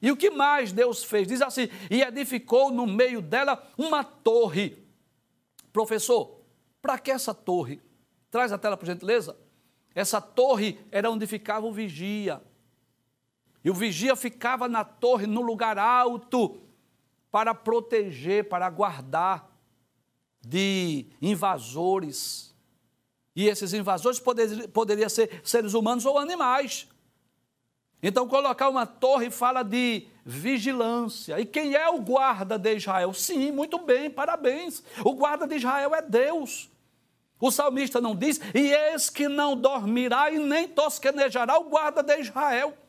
E 0.00 0.10
o 0.10 0.16
que 0.16 0.30
mais 0.30 0.72
Deus 0.72 1.02
fez? 1.02 1.26
Diz 1.26 1.40
assim: 1.40 1.68
e 1.90 2.02
edificou 2.02 2.70
no 2.70 2.86
meio 2.86 3.22
dela 3.22 3.66
uma 3.78 4.04
torre. 4.04 4.84
Professor, 5.72 6.40
para 6.82 6.98
que 6.98 7.10
essa 7.10 7.34
torre? 7.34 7.80
Traz 8.30 8.52
a 8.52 8.58
tela, 8.58 8.76
por 8.76 8.86
gentileza. 8.86 9.36
Essa 9.94 10.20
torre 10.20 10.78
era 10.90 11.10
onde 11.10 11.26
ficava 11.26 11.66
o 11.66 11.72
vigia. 11.72 12.42
E 13.66 13.70
o 13.70 13.74
vigia 13.74 14.14
ficava 14.14 14.68
na 14.68 14.84
torre, 14.84 15.26
no 15.26 15.42
lugar 15.42 15.76
alto, 15.76 16.60
para 17.32 17.52
proteger, 17.52 18.48
para 18.48 18.70
guardar 18.70 19.50
de 20.40 21.06
invasores. 21.20 22.54
E 23.34 23.48
esses 23.48 23.72
invasores 23.72 24.20
poder, 24.20 24.68
poderiam 24.68 25.08
ser 25.08 25.40
seres 25.42 25.74
humanos 25.74 26.06
ou 26.06 26.16
animais. 26.16 26.86
Então, 28.00 28.28
colocar 28.28 28.68
uma 28.68 28.86
torre 28.86 29.32
fala 29.32 29.64
de 29.64 30.06
vigilância. 30.24 31.40
E 31.40 31.44
quem 31.44 31.74
é 31.74 31.88
o 31.88 32.00
guarda 32.00 32.56
de 32.56 32.76
Israel? 32.76 33.12
Sim, 33.12 33.50
muito 33.50 33.80
bem, 33.80 34.08
parabéns. 34.08 34.80
O 35.04 35.12
guarda 35.12 35.44
de 35.44 35.56
Israel 35.56 35.92
é 35.92 36.02
Deus. 36.02 36.70
O 37.40 37.50
salmista 37.50 38.00
não 38.00 38.14
diz, 38.14 38.40
e 38.54 38.72
eis 38.72 39.10
que 39.10 39.26
não 39.26 39.56
dormirá 39.56 40.30
e 40.30 40.38
nem 40.38 40.68
tosquenejará 40.68 41.58
o 41.58 41.64
guarda 41.64 42.00
de 42.00 42.16
Israel. 42.20 42.85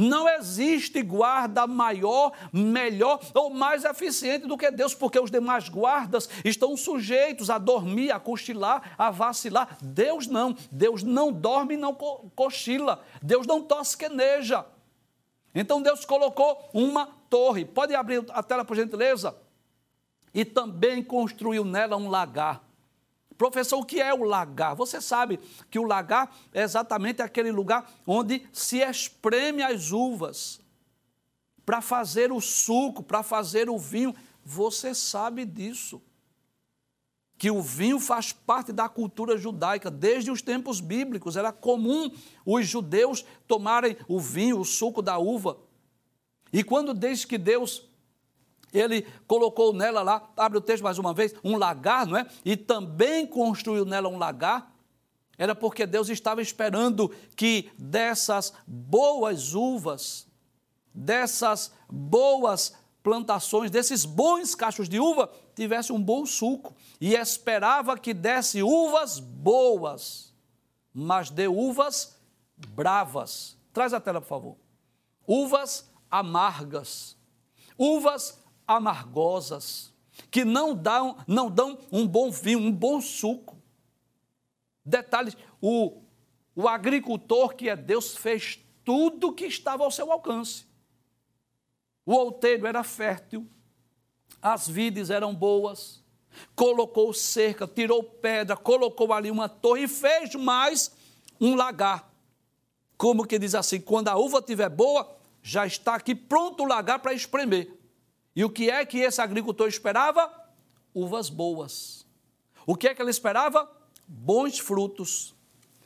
Não 0.00 0.28
existe 0.28 1.02
guarda 1.02 1.66
maior, 1.66 2.30
melhor 2.52 3.18
ou 3.34 3.50
mais 3.50 3.84
eficiente 3.84 4.46
do 4.46 4.56
que 4.56 4.70
Deus, 4.70 4.94
porque 4.94 5.18
os 5.18 5.28
demais 5.28 5.68
guardas 5.68 6.28
estão 6.44 6.76
sujeitos 6.76 7.50
a 7.50 7.58
dormir, 7.58 8.12
a 8.12 8.20
cochilar, 8.20 8.94
a 8.96 9.10
vacilar. 9.10 9.76
Deus 9.82 10.28
não. 10.28 10.54
Deus 10.70 11.02
não 11.02 11.32
dorme 11.32 11.74
e 11.74 11.76
não 11.76 11.92
cochila. 11.92 13.02
Deus 13.20 13.44
não 13.44 13.60
tosqueneja. 13.60 14.64
Então 15.52 15.82
Deus 15.82 16.04
colocou 16.04 16.70
uma 16.72 17.06
torre. 17.28 17.64
Pode 17.64 17.92
abrir 17.92 18.24
a 18.28 18.40
tela, 18.40 18.64
por 18.64 18.76
gentileza? 18.76 19.36
E 20.32 20.44
também 20.44 21.02
construiu 21.02 21.64
nela 21.64 21.96
um 21.96 22.08
lagar. 22.08 22.67
Professor, 23.38 23.78
o 23.78 23.84
que 23.84 24.00
é 24.00 24.12
o 24.12 24.24
lagar? 24.24 24.74
Você 24.74 25.00
sabe 25.00 25.38
que 25.70 25.78
o 25.78 25.84
lagar 25.84 26.36
é 26.52 26.62
exatamente 26.62 27.22
aquele 27.22 27.52
lugar 27.52 27.88
onde 28.04 28.44
se 28.52 28.78
espreme 28.78 29.62
as 29.62 29.92
uvas 29.92 30.60
para 31.64 31.80
fazer 31.80 32.32
o 32.32 32.40
suco, 32.40 33.00
para 33.00 33.22
fazer 33.22 33.70
o 33.70 33.78
vinho. 33.78 34.12
Você 34.44 34.92
sabe 34.92 35.44
disso. 35.44 36.02
Que 37.38 37.48
o 37.48 37.62
vinho 37.62 38.00
faz 38.00 38.32
parte 38.32 38.72
da 38.72 38.88
cultura 38.88 39.38
judaica 39.38 39.88
desde 39.88 40.32
os 40.32 40.42
tempos 40.42 40.80
bíblicos. 40.80 41.36
Era 41.36 41.52
comum 41.52 42.10
os 42.44 42.66
judeus 42.66 43.24
tomarem 43.46 43.96
o 44.08 44.18
vinho, 44.18 44.58
o 44.58 44.64
suco 44.64 45.00
da 45.00 45.16
uva. 45.16 45.58
E 46.52 46.64
quando 46.64 46.92
desde 46.92 47.24
que 47.24 47.38
Deus 47.38 47.87
ele 48.72 49.06
colocou 49.26 49.72
nela 49.72 50.02
lá, 50.02 50.30
abre 50.36 50.58
o 50.58 50.60
texto 50.60 50.82
mais 50.82 50.98
uma 50.98 51.14
vez, 51.14 51.34
um 51.42 51.56
lagar, 51.56 52.06
não 52.06 52.16
é? 52.16 52.26
E 52.44 52.56
também 52.56 53.26
construiu 53.26 53.84
nela 53.84 54.08
um 54.08 54.18
lagar. 54.18 54.72
Era 55.36 55.54
porque 55.54 55.86
Deus 55.86 56.08
estava 56.08 56.42
esperando 56.42 57.10
que 57.36 57.70
dessas 57.78 58.52
boas 58.66 59.54
uvas, 59.54 60.26
dessas 60.92 61.72
boas 61.88 62.74
plantações, 63.02 63.70
desses 63.70 64.04
bons 64.04 64.54
cachos 64.54 64.88
de 64.88 64.98
uva, 64.98 65.30
tivesse 65.54 65.92
um 65.92 66.02
bom 66.02 66.26
suco. 66.26 66.74
E 67.00 67.14
esperava 67.14 67.96
que 67.96 68.12
desse 68.12 68.62
uvas 68.62 69.20
boas, 69.20 70.34
mas 70.92 71.30
de 71.30 71.46
uvas 71.46 72.18
bravas. 72.74 73.56
Traz 73.72 73.94
a 73.94 74.00
tela, 74.00 74.20
por 74.20 74.28
favor. 74.28 74.56
Uvas 75.26 75.88
amargas. 76.10 77.16
Uvas 77.78 78.38
amargosas, 78.68 79.90
que 80.30 80.44
não 80.44 80.74
dão, 80.74 81.16
não 81.26 81.50
dão 81.50 81.78
um 81.90 82.06
bom 82.06 82.30
vinho, 82.30 82.58
um 82.58 82.70
bom 82.70 83.00
suco. 83.00 83.56
Detalhes: 84.84 85.36
o, 85.60 86.02
o 86.54 86.68
agricultor 86.68 87.54
que 87.54 87.70
é 87.70 87.74
Deus 87.74 88.14
fez 88.14 88.58
tudo 88.84 89.32
que 89.32 89.46
estava 89.46 89.82
ao 89.82 89.90
seu 89.90 90.12
alcance. 90.12 90.66
O 92.04 92.12
outeiro 92.12 92.66
era 92.66 92.84
fértil, 92.84 93.46
as 94.40 94.68
vides 94.68 95.10
eram 95.10 95.34
boas, 95.34 96.02
colocou 96.54 97.12
cerca, 97.12 97.66
tirou 97.66 98.02
pedra, 98.02 98.56
colocou 98.56 99.12
ali 99.12 99.30
uma 99.30 99.48
torre 99.48 99.84
e 99.84 99.88
fez 99.88 100.34
mais 100.34 100.92
um 101.40 101.54
lagar. 101.54 102.10
Como 102.96 103.26
que 103.26 103.38
diz 103.38 103.54
assim: 103.54 103.80
quando 103.80 104.08
a 104.08 104.16
uva 104.16 104.38
estiver 104.38 104.68
boa, 104.68 105.16
já 105.42 105.66
está 105.66 105.94
aqui 105.94 106.14
pronto 106.14 106.62
o 106.62 106.66
lagar 106.66 106.98
para 106.98 107.14
espremer. 107.14 107.77
E 108.38 108.44
o 108.44 108.48
que 108.48 108.70
é 108.70 108.86
que 108.86 108.98
esse 108.98 109.20
agricultor 109.20 109.66
esperava? 109.66 110.32
Uvas 110.94 111.28
boas. 111.28 112.06
O 112.64 112.76
que 112.76 112.86
é 112.86 112.94
que 112.94 113.02
ele 113.02 113.10
esperava? 113.10 113.68
Bons 114.06 114.60
frutos. 114.60 115.34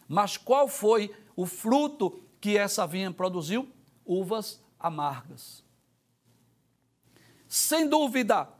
Mas 0.06 0.36
qual 0.36 0.68
foi 0.68 1.16
o 1.34 1.46
fruto 1.46 2.22
que 2.38 2.58
essa 2.58 2.86
vinha 2.86 3.10
produziu? 3.10 3.66
Uvas 4.04 4.62
amargas. 4.78 5.64
Sem 7.48 7.88
dúvida, 7.88 8.50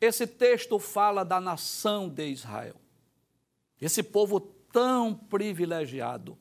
esse 0.00 0.26
texto 0.26 0.76
fala 0.80 1.24
da 1.24 1.40
nação 1.40 2.08
de 2.08 2.26
Israel. 2.32 2.80
Esse 3.80 4.02
povo 4.02 4.40
tão 4.40 5.14
privilegiado. 5.14 6.36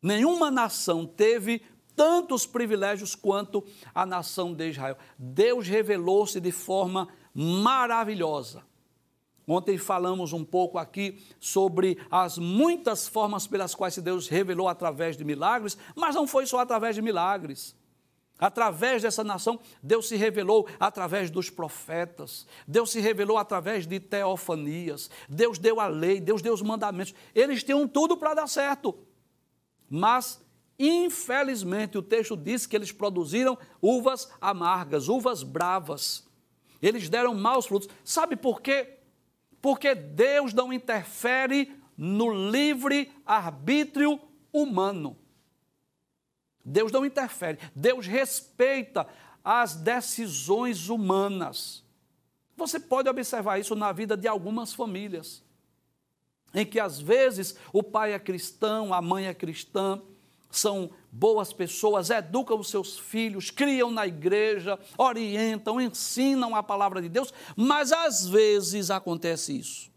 Nenhuma 0.00 0.50
nação 0.50 1.04
teve 1.04 1.62
tantos 2.00 2.46
privilégios 2.46 3.14
quanto 3.14 3.62
a 3.94 4.06
nação 4.06 4.54
de 4.54 4.70
Israel. 4.70 4.96
Deus 5.18 5.68
revelou-se 5.68 6.40
de 6.40 6.50
forma 6.50 7.08
maravilhosa. 7.34 8.62
Ontem 9.46 9.76
falamos 9.76 10.32
um 10.32 10.42
pouco 10.42 10.78
aqui 10.78 11.22
sobre 11.38 11.98
as 12.10 12.38
muitas 12.38 13.06
formas 13.06 13.46
pelas 13.46 13.74
quais 13.74 13.98
Deus 13.98 14.28
revelou 14.28 14.66
através 14.66 15.14
de 15.14 15.24
milagres, 15.24 15.76
mas 15.94 16.14
não 16.14 16.26
foi 16.26 16.46
só 16.46 16.60
através 16.60 16.94
de 16.94 17.02
milagres. 17.02 17.76
Através 18.38 19.02
dessa 19.02 19.22
nação, 19.22 19.60
Deus 19.82 20.08
se 20.08 20.16
revelou 20.16 20.66
através 20.78 21.30
dos 21.30 21.50
profetas, 21.50 22.46
Deus 22.66 22.92
se 22.92 23.00
revelou 23.00 23.36
através 23.36 23.86
de 23.86 24.00
teofanias, 24.00 25.10
Deus 25.28 25.58
deu 25.58 25.78
a 25.78 25.86
lei, 25.86 26.18
Deus 26.18 26.40
deu 26.40 26.54
os 26.54 26.62
mandamentos. 26.62 27.12
Eles 27.34 27.62
tinham 27.62 27.86
tudo 27.86 28.16
para 28.16 28.32
dar 28.32 28.46
certo, 28.46 28.96
mas 29.90 30.40
Infelizmente, 30.82 31.98
o 31.98 32.02
texto 32.02 32.34
diz 32.34 32.64
que 32.64 32.74
eles 32.74 32.90
produziram 32.90 33.58
uvas 33.82 34.32
amargas, 34.40 35.08
uvas 35.08 35.42
bravas. 35.42 36.26
Eles 36.80 37.06
deram 37.10 37.34
maus 37.34 37.66
frutos. 37.66 37.90
Sabe 38.02 38.34
por 38.34 38.62
quê? 38.62 38.96
Porque 39.60 39.94
Deus 39.94 40.54
não 40.54 40.72
interfere 40.72 41.78
no 41.94 42.50
livre 42.50 43.12
arbítrio 43.26 44.18
humano. 44.50 45.18
Deus 46.64 46.90
não 46.90 47.04
interfere. 47.04 47.58
Deus 47.74 48.06
respeita 48.06 49.06
as 49.44 49.76
decisões 49.76 50.88
humanas. 50.88 51.84
Você 52.56 52.80
pode 52.80 53.06
observar 53.06 53.60
isso 53.60 53.74
na 53.74 53.92
vida 53.92 54.16
de 54.16 54.26
algumas 54.26 54.72
famílias, 54.72 55.42
em 56.54 56.64
que 56.64 56.80
às 56.80 56.98
vezes 56.98 57.54
o 57.70 57.82
pai 57.82 58.14
é 58.14 58.18
cristão, 58.18 58.94
a 58.94 59.02
mãe 59.02 59.26
é 59.26 59.34
cristã, 59.34 60.00
são 60.50 60.90
boas 61.12 61.52
pessoas, 61.52 62.10
educam 62.10 62.58
os 62.58 62.68
seus 62.68 62.98
filhos, 62.98 63.50
criam 63.50 63.90
na 63.90 64.06
igreja, 64.06 64.78
orientam, 64.98 65.80
ensinam 65.80 66.54
a 66.54 66.62
palavra 66.62 67.00
de 67.00 67.08
Deus, 67.08 67.32
mas 67.56 67.92
às 67.92 68.26
vezes 68.26 68.90
acontece 68.90 69.58
isso. 69.58 69.90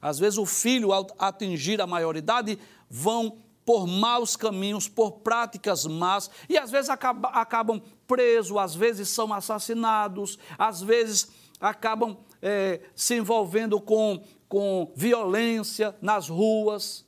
Às 0.00 0.18
vezes 0.18 0.38
o 0.38 0.46
filho, 0.46 0.92
ao 0.92 1.06
atingir 1.18 1.80
a 1.80 1.86
maioridade, 1.86 2.58
vão 2.88 3.38
por 3.64 3.86
maus 3.86 4.36
caminhos, 4.36 4.88
por 4.88 5.10
práticas 5.10 5.84
más, 5.86 6.30
e 6.48 6.56
às 6.56 6.70
vezes 6.70 6.88
acaba, 6.88 7.28
acabam 7.30 7.82
presos, 8.06 8.56
às 8.56 8.74
vezes 8.76 9.08
são 9.08 9.32
assassinados, 9.32 10.38
às 10.56 10.80
vezes 10.80 11.28
acabam 11.60 12.16
é, 12.40 12.80
se 12.94 13.16
envolvendo 13.16 13.80
com, 13.80 14.22
com 14.48 14.92
violência 14.94 15.96
nas 16.00 16.28
ruas. 16.28 17.04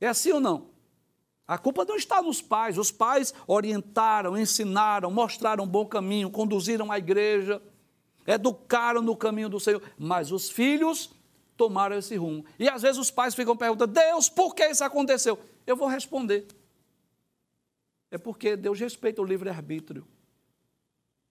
É 0.00 0.08
assim 0.08 0.32
ou 0.32 0.40
não? 0.40 0.69
A 1.50 1.58
culpa 1.58 1.84
não 1.84 1.96
está 1.96 2.22
nos 2.22 2.40
pais. 2.40 2.78
Os 2.78 2.92
pais 2.92 3.34
orientaram, 3.44 4.38
ensinaram, 4.38 5.10
mostraram 5.10 5.64
um 5.64 5.66
bom 5.66 5.84
caminho, 5.84 6.30
conduziram 6.30 6.92
a 6.92 6.98
igreja, 6.98 7.60
educaram 8.24 9.02
no 9.02 9.16
caminho 9.16 9.48
do 9.48 9.58
Senhor. 9.58 9.82
Mas 9.98 10.30
os 10.30 10.48
filhos 10.48 11.10
tomaram 11.56 11.98
esse 11.98 12.14
rumo. 12.14 12.44
E 12.56 12.68
às 12.68 12.82
vezes 12.82 12.98
os 12.98 13.10
pais 13.10 13.34
ficam 13.34 13.56
perguntando: 13.56 13.92
Deus, 13.92 14.28
por 14.28 14.54
que 14.54 14.64
isso 14.64 14.84
aconteceu? 14.84 15.40
Eu 15.66 15.74
vou 15.74 15.88
responder. 15.88 16.46
É 18.12 18.16
porque 18.16 18.54
Deus 18.54 18.78
respeita 18.78 19.20
o 19.20 19.24
livre-arbítrio. 19.24 20.06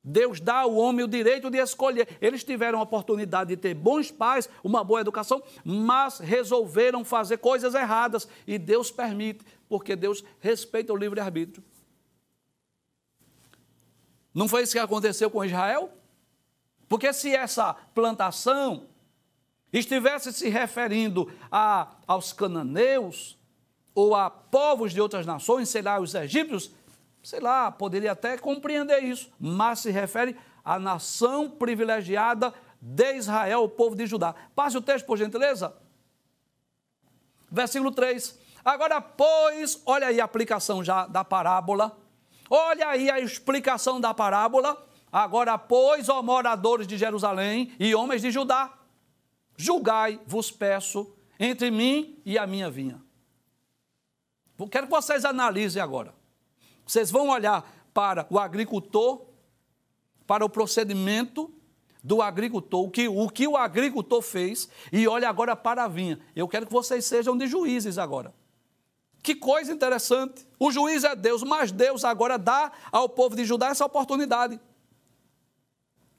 Deus 0.04 0.40
dá 0.40 0.60
ao 0.60 0.76
homem 0.76 1.04
o 1.04 1.08
direito 1.08 1.50
de 1.50 1.58
escolher. 1.58 2.08
Eles 2.22 2.44
tiveram 2.44 2.80
a 2.80 2.84
oportunidade 2.84 3.50
de 3.50 3.58
ter 3.58 3.74
bons 3.74 4.10
pais, 4.10 4.50
uma 4.64 4.84
boa 4.84 5.02
educação, 5.02 5.44
mas 5.64 6.20
resolveram 6.20 7.04
fazer 7.04 7.38
coisas 7.38 7.76
erradas. 7.76 8.28
E 8.48 8.58
Deus 8.58 8.92
permite 8.92 9.46
porque 9.68 9.96
Deus 9.96 10.24
respeita 10.40 10.94
o 10.94 10.98
livre-arbítrio. 10.98 11.64
Não 14.34 14.48
foi 14.48 14.64
isso 14.64 14.74
que 14.74 14.80
aconteceu 14.80 15.30
com 15.30 15.44
Israel? 15.44 15.92
Porque 16.88 17.12
se 17.12 17.36
essa 17.36 17.74
plantação 17.74 18.88
estivesse 19.72 20.32
se 20.34 20.50
referindo 20.50 21.32
a, 21.52 21.96
aos 22.08 22.32
cananeus 22.34 23.38
ou 23.94 24.16
a 24.16 24.30
povos 24.30 24.94
de 24.94 25.02
outras 25.02 25.26
nações, 25.26 25.70
sei 25.70 25.82
lá, 25.82 26.00
os 26.00 26.16
egípcios, 26.16 26.72
sei 27.30 27.39
lá, 27.39 27.72
poderia 27.72 28.13
até 28.13 28.39
compreender 28.39 29.04
isso, 29.04 29.32
mas 29.39 29.80
se 29.80 29.92
refere 29.92 30.36
à 30.65 30.80
nação 30.80 31.48
privilegiada 31.48 32.52
de 32.82 33.18
Israel, 33.18 33.65
o 33.65 33.70
povo 33.70 33.96
de 33.96 34.08
Judá. 34.08 34.34
Passe 34.56 34.76
o 34.76 34.82
texto, 34.82 35.06
por 35.06 35.15
gentileza. 35.15 35.76
Versículo 37.52 37.92
3. 37.92 38.36
Agora, 38.65 39.00
pois, 39.00 39.80
olha 39.86 40.08
aí 40.08 40.20
a 40.20 40.26
aplicação 40.26 40.84
já 40.84 41.06
da 41.06 41.24
parábola. 41.24 41.96
Olha 42.50 42.88
aí 42.88 43.12
a 43.12 43.20
explicação 43.20 44.02
da 44.02 44.12
parábola. 44.12 44.84
Agora, 45.12 45.56
pois, 45.56 46.10
ó 46.10 46.24
moradores 46.24 46.88
de 46.88 46.98
Jerusalém 46.98 47.76
e 47.80 47.94
homens 47.94 48.24
de 48.24 48.32
Judá, 48.32 48.74
julgai, 49.56 50.20
vos 50.26 50.50
peço, 50.50 51.15
entre 51.39 51.70
mim 51.70 52.20
e 52.26 52.39
a 52.39 52.48
minha 52.48 52.72
vinha. 52.72 53.00
Quero 54.72 54.88
que 54.88 54.92
vocês 54.92 55.24
analisem 55.26 55.80
agora. 55.80 56.19
Vocês 56.89 57.12
vão 57.12 57.30
olhar 57.30 57.71
para 57.93 58.25
o 58.32 58.39
agricultor, 58.39 59.28
para 60.25 60.43
o 60.43 60.49
procedimento 60.49 61.54
do 62.04 62.19
agricultor, 62.19 62.84
o 62.84 62.89
que, 62.89 63.08
o 63.08 63.30
que 63.30 63.47
o 63.47 63.56
agricultor 63.56 64.23
fez, 64.23 64.67
e 64.91 65.08
olha 65.08 65.30
agora 65.30 65.56
para 65.56 65.84
a 65.84 65.88
vinha. 65.88 66.19
Eu 66.36 66.47
quero 66.47 66.65
que 66.65 66.73
vocês 66.73 67.06
sejam 67.06 67.38
de 67.38 67.45
juízes 67.45 67.99
agora. 67.99 68.34
Que 69.21 69.36
coisa 69.36 69.71
interessante. 69.71 70.47
O 70.58 70.71
juiz 70.71 71.04
é 71.04 71.15
Deus, 71.15 71.43
mas 71.43 71.71
Deus 71.71 72.04
agora 72.04 72.39
dá 72.39 72.71
ao 72.91 73.08
povo 73.08 73.36
de 73.36 73.45
Judá 73.45 73.67
essa 73.67 73.86
oportunidade. 73.86 74.60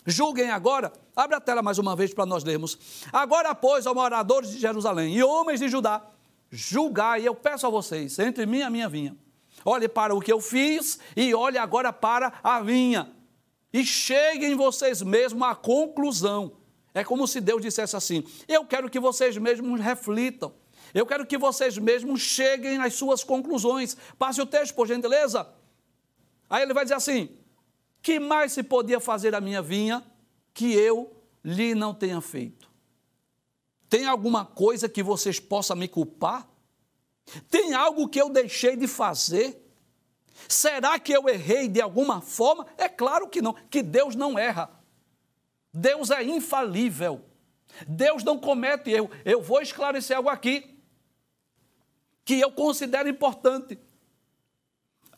Julguem 0.06 0.50
agora, 0.50 0.92
abre 1.16 1.34
a 1.34 1.40
tela 1.40 1.62
mais 1.62 1.78
uma 1.78 1.96
vez 1.96 2.14
para 2.14 2.26
nós 2.26 2.44
lermos. 2.44 2.78
Agora, 3.12 3.56
pois, 3.56 3.86
ó 3.86 3.94
moradores 3.94 4.52
de 4.52 4.60
Jerusalém 4.60 5.16
e 5.16 5.22
homens 5.24 5.58
de 5.58 5.68
Judá, 5.68 6.06
julgai, 6.48 7.26
eu 7.26 7.34
peço 7.34 7.66
a 7.66 7.70
vocês, 7.70 8.16
entre 8.20 8.46
mim 8.46 8.58
e 8.58 8.62
a 8.62 8.70
minha 8.70 8.88
vinha. 8.88 9.16
Olhe 9.64 9.88
para 9.88 10.14
o 10.14 10.20
que 10.20 10.32
eu 10.32 10.40
fiz 10.40 10.98
e 11.16 11.34
olhe 11.34 11.58
agora 11.58 11.92
para 11.92 12.32
a 12.42 12.60
vinha. 12.60 13.10
E 13.72 13.84
cheguem 13.84 14.56
vocês 14.56 15.02
mesmos 15.02 15.42
à 15.42 15.54
conclusão. 15.54 16.56
É 16.92 17.04
como 17.04 17.26
se 17.26 17.40
Deus 17.40 17.62
dissesse 17.62 17.96
assim: 17.96 18.24
Eu 18.48 18.64
quero 18.64 18.90
que 18.90 18.98
vocês 18.98 19.36
mesmos 19.36 19.80
reflitam. 19.80 20.52
Eu 20.92 21.06
quero 21.06 21.24
que 21.24 21.38
vocês 21.38 21.78
mesmos 21.78 22.20
cheguem 22.20 22.78
às 22.78 22.94
suas 22.94 23.22
conclusões. 23.22 23.96
Passe 24.18 24.40
o 24.40 24.46
texto, 24.46 24.74
por 24.74 24.88
gentileza. 24.88 25.48
Aí 26.48 26.62
ele 26.62 26.74
vai 26.74 26.84
dizer 26.84 26.96
assim: 26.96 27.28
Que 28.02 28.18
mais 28.18 28.52
se 28.52 28.62
podia 28.62 28.98
fazer 28.98 29.34
a 29.34 29.40
minha 29.40 29.62
vinha 29.62 30.04
que 30.52 30.72
eu 30.72 31.12
lhe 31.44 31.74
não 31.74 31.94
tenha 31.94 32.20
feito? 32.20 32.68
Tem 33.88 34.06
alguma 34.06 34.44
coisa 34.44 34.88
que 34.88 35.02
vocês 35.02 35.38
possam 35.38 35.76
me 35.76 35.88
culpar? 35.88 36.48
Tem 37.50 37.74
algo 37.74 38.08
que 38.08 38.20
eu 38.20 38.28
deixei 38.28 38.76
de 38.76 38.86
fazer? 38.86 39.60
Será 40.48 40.98
que 40.98 41.12
eu 41.12 41.28
errei 41.28 41.68
de 41.68 41.80
alguma 41.80 42.20
forma? 42.20 42.66
É 42.76 42.88
claro 42.88 43.28
que 43.28 43.42
não, 43.42 43.52
que 43.52 43.82
Deus 43.82 44.14
não 44.14 44.38
erra. 44.38 44.70
Deus 45.72 46.10
é 46.10 46.22
infalível. 46.22 47.24
Deus 47.86 48.24
não 48.24 48.38
comete 48.38 48.90
erro. 48.90 49.10
Eu 49.24 49.42
vou 49.42 49.60
esclarecer 49.60 50.16
algo 50.16 50.28
aqui 50.28 50.78
que 52.24 52.40
eu 52.40 52.50
considero 52.52 53.08
importante. 53.08 53.78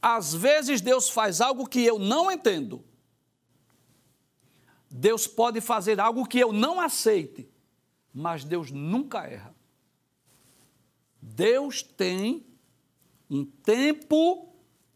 Às 0.00 0.34
vezes 0.34 0.80
Deus 0.80 1.08
faz 1.08 1.40
algo 1.40 1.68
que 1.68 1.84
eu 1.84 1.98
não 1.98 2.30
entendo. 2.30 2.84
Deus 4.90 5.26
pode 5.26 5.60
fazer 5.60 5.98
algo 6.00 6.26
que 6.26 6.38
eu 6.38 6.52
não 6.52 6.78
aceite, 6.78 7.48
mas 8.12 8.44
Deus 8.44 8.70
nunca 8.70 9.26
erra. 9.26 9.51
Deus 11.22 11.84
tem 11.84 12.44
um 13.30 13.44
tempo 13.44 14.48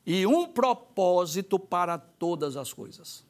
e 0.04 0.26
um 0.26 0.48
propósito 0.48 1.58
para 1.58 1.96
todas 1.96 2.56
as 2.56 2.72
coisas. 2.72 3.24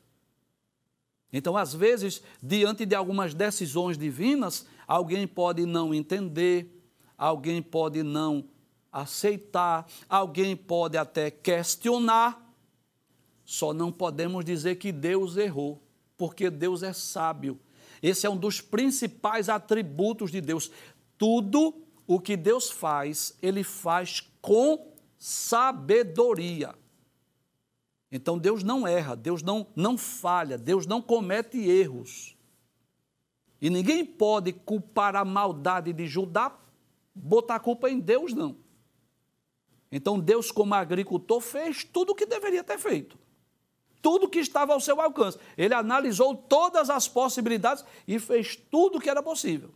Então, 1.31 1.57
às 1.57 1.75
vezes, 1.75 2.23
diante 2.43 2.87
de 2.87 2.95
algumas 2.95 3.35
decisões 3.35 3.99
divinas, 3.99 4.67
alguém 4.87 5.27
pode 5.27 5.67
não 5.67 5.93
entender, 5.93 6.83
alguém 7.19 7.61
pode 7.61 8.03
não 8.03 8.49
aceitar, 8.91 9.87
alguém 10.09 10.57
pode 10.57 10.97
até 10.97 11.31
questionar. 11.31 12.43
Só 13.45 13.75
não 13.75 13.93
podemos 13.93 14.45
dizer 14.45 14.77
que 14.77 14.91
Deus 14.91 15.37
errou, 15.37 15.83
porque 16.17 16.49
Deus 16.49 16.83
é 16.83 16.95
sábio. 16.95 17.61
Esse 18.03 18.27
é 18.27 18.31
um 18.31 18.37
dos 18.37 18.61
principais 18.61 19.49
atributos 19.49 20.31
de 20.31 20.41
Deus. 20.41 20.71
Tudo 21.19 21.86
o 22.07 22.21
que 22.21 22.37
Deus 22.37 22.71
faz, 22.71 23.37
ele 23.43 23.65
faz 23.65 24.21
com 24.41 24.93
sabedoria. 25.19 26.75
Então 28.11 28.39
Deus 28.39 28.63
não 28.63 28.87
erra, 28.87 29.17
Deus 29.17 29.43
não, 29.43 29.67
não 29.75 29.99
falha, 29.99 30.57
Deus 30.57 30.87
não 30.87 31.03
comete 31.03 31.59
erros. 31.59 32.37
E 33.61 33.69
ninguém 33.69 34.05
pode 34.05 34.53
culpar 34.53 35.17
a 35.17 35.25
maldade 35.25 35.93
de 35.93 36.07
Judá, 36.07 36.57
botar 37.15 37.57
a 37.57 37.61
culpa 37.61 37.91
em 37.91 37.99
Deus, 37.99 38.33
não. 38.33 38.57
Então 39.91 40.19
Deus, 40.21 40.51
como 40.51 40.75
agricultor, 40.75 41.41
fez 41.41 41.83
tudo 41.83 42.13
o 42.13 42.15
que 42.15 42.27
deveria 42.27 42.63
ter 42.63 42.79
feito. 42.79 43.19
Tudo 44.03 44.29
que 44.29 44.39
estava 44.39 44.73
ao 44.73 44.81
seu 44.81 45.01
alcance. 45.01 45.39
Ele 45.57 45.75
analisou 45.75 46.37
todas 46.37 46.91
as 46.91 47.09
possibilidades 47.09 47.85
e 48.07 48.19
fez 48.21 48.55
tudo 48.55 48.99
o 48.99 49.01
que 49.01 49.11
era 49.11 49.23
possível. 49.23 49.73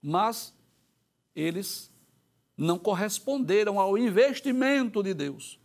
Mas 0.00 0.55
eles 1.36 1.94
não 2.56 2.78
corresponderam 2.78 3.78
ao 3.78 3.98
investimento 3.98 5.02
de 5.02 5.12
Deus. 5.12 5.60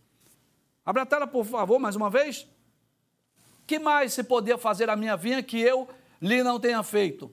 Abra 0.84 1.02
a 1.02 1.06
tela, 1.06 1.26
por 1.26 1.44
favor, 1.44 1.78
mais 1.78 1.96
uma 1.96 2.10
vez. 2.10 2.46
Que 3.66 3.78
mais 3.78 4.12
se 4.12 4.22
podia 4.22 4.58
fazer 4.58 4.90
a 4.90 4.96
minha 4.96 5.16
vinha 5.16 5.42
que 5.42 5.58
eu 5.58 5.88
lhe 6.20 6.42
não 6.42 6.60
tenha 6.60 6.82
feito? 6.82 7.32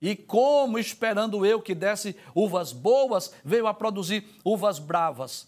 E 0.00 0.16
como, 0.16 0.78
esperando 0.78 1.44
eu 1.44 1.60
que 1.60 1.74
desse 1.74 2.16
uvas 2.34 2.72
boas, 2.72 3.32
veio 3.44 3.66
a 3.66 3.74
produzir 3.74 4.26
uvas 4.44 4.78
bravas. 4.78 5.46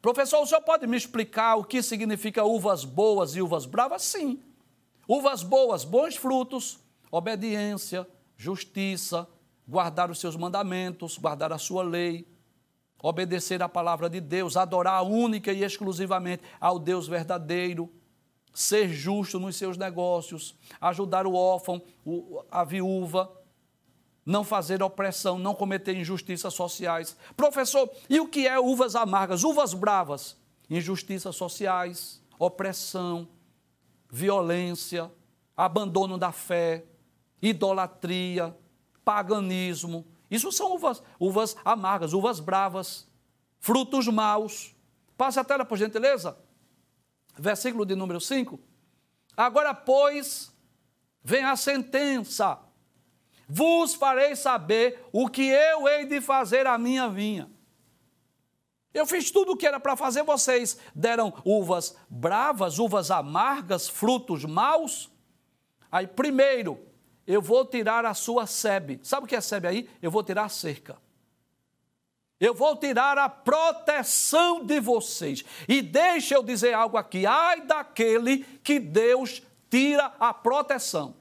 Professor, 0.00 0.42
o 0.42 0.46
senhor 0.46 0.62
pode 0.62 0.86
me 0.86 0.96
explicar 0.96 1.56
o 1.56 1.64
que 1.64 1.82
significa 1.82 2.44
uvas 2.44 2.84
boas 2.84 3.36
e 3.36 3.42
uvas 3.42 3.66
bravas? 3.66 4.02
Sim. 4.02 4.42
Uvas 5.06 5.42
boas, 5.42 5.84
bons 5.84 6.16
frutos, 6.16 6.78
obediência, 7.10 8.06
justiça, 8.36 9.28
guardar 9.66 10.10
os 10.10 10.20
seus 10.20 10.36
mandamentos, 10.36 11.18
guardar 11.18 11.52
a 11.52 11.58
sua 11.58 11.82
lei 11.82 12.26
obedecer 13.04 13.62
à 13.62 13.68
palavra 13.68 14.08
de 14.08 14.18
Deus, 14.18 14.56
adorar 14.56 15.04
única 15.04 15.52
e 15.52 15.62
exclusivamente 15.62 16.42
ao 16.58 16.78
Deus 16.78 17.06
verdadeiro, 17.06 17.92
ser 18.54 18.88
justo 18.88 19.38
nos 19.38 19.56
seus 19.56 19.76
negócios, 19.76 20.56
ajudar 20.80 21.26
o 21.26 21.34
órfão, 21.34 21.82
a 22.50 22.64
viúva, 22.64 23.30
não 24.24 24.42
fazer 24.42 24.82
opressão, 24.82 25.38
não 25.38 25.54
cometer 25.54 25.94
injustiças 25.94 26.54
sociais. 26.54 27.14
Professor, 27.36 27.90
e 28.08 28.18
o 28.20 28.26
que 28.26 28.46
é 28.46 28.58
uvas 28.58 28.96
amargas, 28.96 29.44
uvas 29.44 29.74
bravas? 29.74 30.34
Injustiças 30.70 31.36
sociais, 31.36 32.22
opressão, 32.38 33.28
violência, 34.08 35.12
abandono 35.54 36.16
da 36.16 36.32
fé, 36.32 36.86
idolatria, 37.42 38.56
paganismo, 39.04 40.06
isso 40.30 40.50
são 40.50 40.74
uvas, 40.74 41.02
uvas 41.18 41.56
amargas, 41.64 42.12
uvas 42.12 42.40
bravas, 42.40 43.06
frutos 43.60 44.08
maus. 44.08 44.74
Passe 45.16 45.38
a 45.38 45.44
tela, 45.44 45.64
por 45.64 45.78
gentileza. 45.78 46.36
Versículo 47.38 47.84
de 47.84 47.94
número 47.94 48.20
5. 48.20 48.58
Agora, 49.36 49.74
pois, 49.74 50.52
vem 51.22 51.44
a 51.44 51.56
sentença. 51.56 52.58
Vos 53.48 53.94
farei 53.94 54.34
saber 54.34 55.06
o 55.12 55.28
que 55.28 55.42
eu 55.42 55.86
hei 55.86 56.06
de 56.06 56.20
fazer 56.20 56.66
à 56.66 56.78
minha 56.78 57.08
vinha. 57.08 57.50
Eu 58.92 59.06
fiz 59.06 59.30
tudo 59.30 59.52
o 59.52 59.56
que 59.56 59.66
era 59.66 59.80
para 59.80 59.96
fazer, 59.96 60.22
vocês 60.22 60.78
deram 60.94 61.32
uvas 61.44 61.96
bravas, 62.08 62.78
uvas 62.78 63.10
amargas, 63.10 63.88
frutos 63.88 64.44
maus. 64.44 65.10
Aí, 65.90 66.06
primeiro, 66.06 66.93
eu 67.26 67.40
vou 67.40 67.64
tirar 67.64 68.04
a 68.04 68.14
sua 68.14 68.46
sebe. 68.46 69.00
Sabe 69.02 69.24
o 69.24 69.28
que 69.28 69.36
é 69.36 69.40
sebe 69.40 69.66
aí? 69.66 69.88
Eu 70.02 70.10
vou 70.10 70.22
tirar 70.22 70.44
a 70.44 70.48
cerca. 70.48 70.96
Eu 72.38 72.52
vou 72.52 72.76
tirar 72.76 73.16
a 73.16 73.28
proteção 73.28 74.64
de 74.64 74.80
vocês. 74.80 75.44
E 75.68 75.80
deixa 75.80 76.34
eu 76.34 76.42
dizer 76.42 76.74
algo 76.74 76.96
aqui. 76.96 77.24
Ai 77.24 77.62
daquele 77.62 78.38
que 78.62 78.78
Deus 78.78 79.42
tira 79.70 80.12
a 80.18 80.34
proteção. 80.34 81.16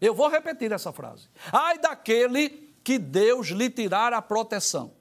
Eu 0.00 0.14
vou 0.14 0.28
repetir 0.28 0.72
essa 0.72 0.92
frase. 0.92 1.28
Ai 1.52 1.78
daquele 1.78 2.72
que 2.82 2.98
Deus 2.98 3.48
lhe 3.48 3.68
tirar 3.68 4.12
a 4.12 4.22
proteção. 4.22 4.94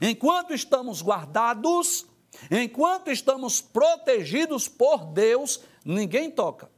Enquanto 0.00 0.54
estamos 0.54 1.02
guardados, 1.02 2.06
enquanto 2.50 3.10
estamos 3.10 3.60
protegidos 3.60 4.68
por 4.68 5.04
Deus, 5.06 5.62
ninguém 5.84 6.30
toca. 6.30 6.70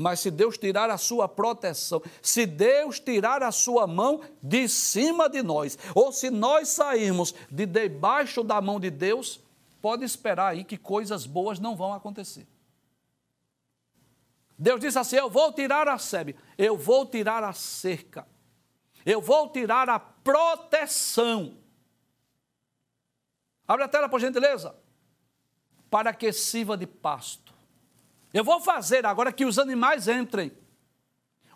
Mas 0.00 0.20
se 0.20 0.30
Deus 0.30 0.56
tirar 0.56 0.88
a 0.90 0.96
sua 0.96 1.26
proteção, 1.26 2.00
se 2.22 2.46
Deus 2.46 3.00
tirar 3.00 3.42
a 3.42 3.50
sua 3.50 3.84
mão 3.84 4.20
de 4.40 4.68
cima 4.68 5.28
de 5.28 5.42
nós, 5.42 5.76
ou 5.92 6.12
se 6.12 6.30
nós 6.30 6.68
sairmos 6.68 7.34
de 7.50 7.66
debaixo 7.66 8.44
da 8.44 8.60
mão 8.60 8.78
de 8.78 8.90
Deus, 8.90 9.40
pode 9.82 10.04
esperar 10.04 10.52
aí 10.52 10.62
que 10.62 10.76
coisas 10.76 11.26
boas 11.26 11.58
não 11.58 11.74
vão 11.74 11.92
acontecer. 11.92 12.46
Deus 14.56 14.78
disse 14.78 15.00
assim: 15.00 15.16
Eu 15.16 15.28
vou 15.28 15.52
tirar 15.52 15.88
a 15.88 15.98
sebe, 15.98 16.36
eu 16.56 16.76
vou 16.76 17.04
tirar 17.04 17.42
a 17.42 17.52
cerca, 17.52 18.24
eu 19.04 19.20
vou 19.20 19.48
tirar 19.50 19.88
a 19.88 19.98
proteção. 19.98 21.58
Abre 23.66 23.84
a 23.84 23.88
tela, 23.88 24.08
por 24.08 24.20
gentileza. 24.20 24.76
Para 25.90 26.14
que 26.14 26.32
sirva 26.32 26.76
de 26.76 26.86
pasto. 26.86 27.47
Eu 28.32 28.44
vou 28.44 28.60
fazer 28.60 29.06
agora 29.06 29.32
que 29.32 29.44
os 29.44 29.58
animais 29.58 30.08
entrem. 30.08 30.52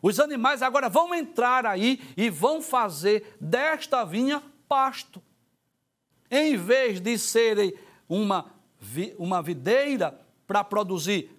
Os 0.01 0.19
animais 0.19 0.63
agora 0.63 0.89
vão 0.89 1.15
entrar 1.15 1.65
aí 1.65 2.01
e 2.17 2.29
vão 2.29 2.61
fazer 2.61 3.37
desta 3.41 4.05
vinha 4.05 4.43
pasto. 4.69 5.23
Em 6.31 6.57
vez 6.57 6.99
de 6.99 7.19
serem 7.19 7.73
uma, 8.09 8.53
uma 9.19 9.43
videira 9.43 10.19
para 10.47 10.65
produzir 10.65 11.31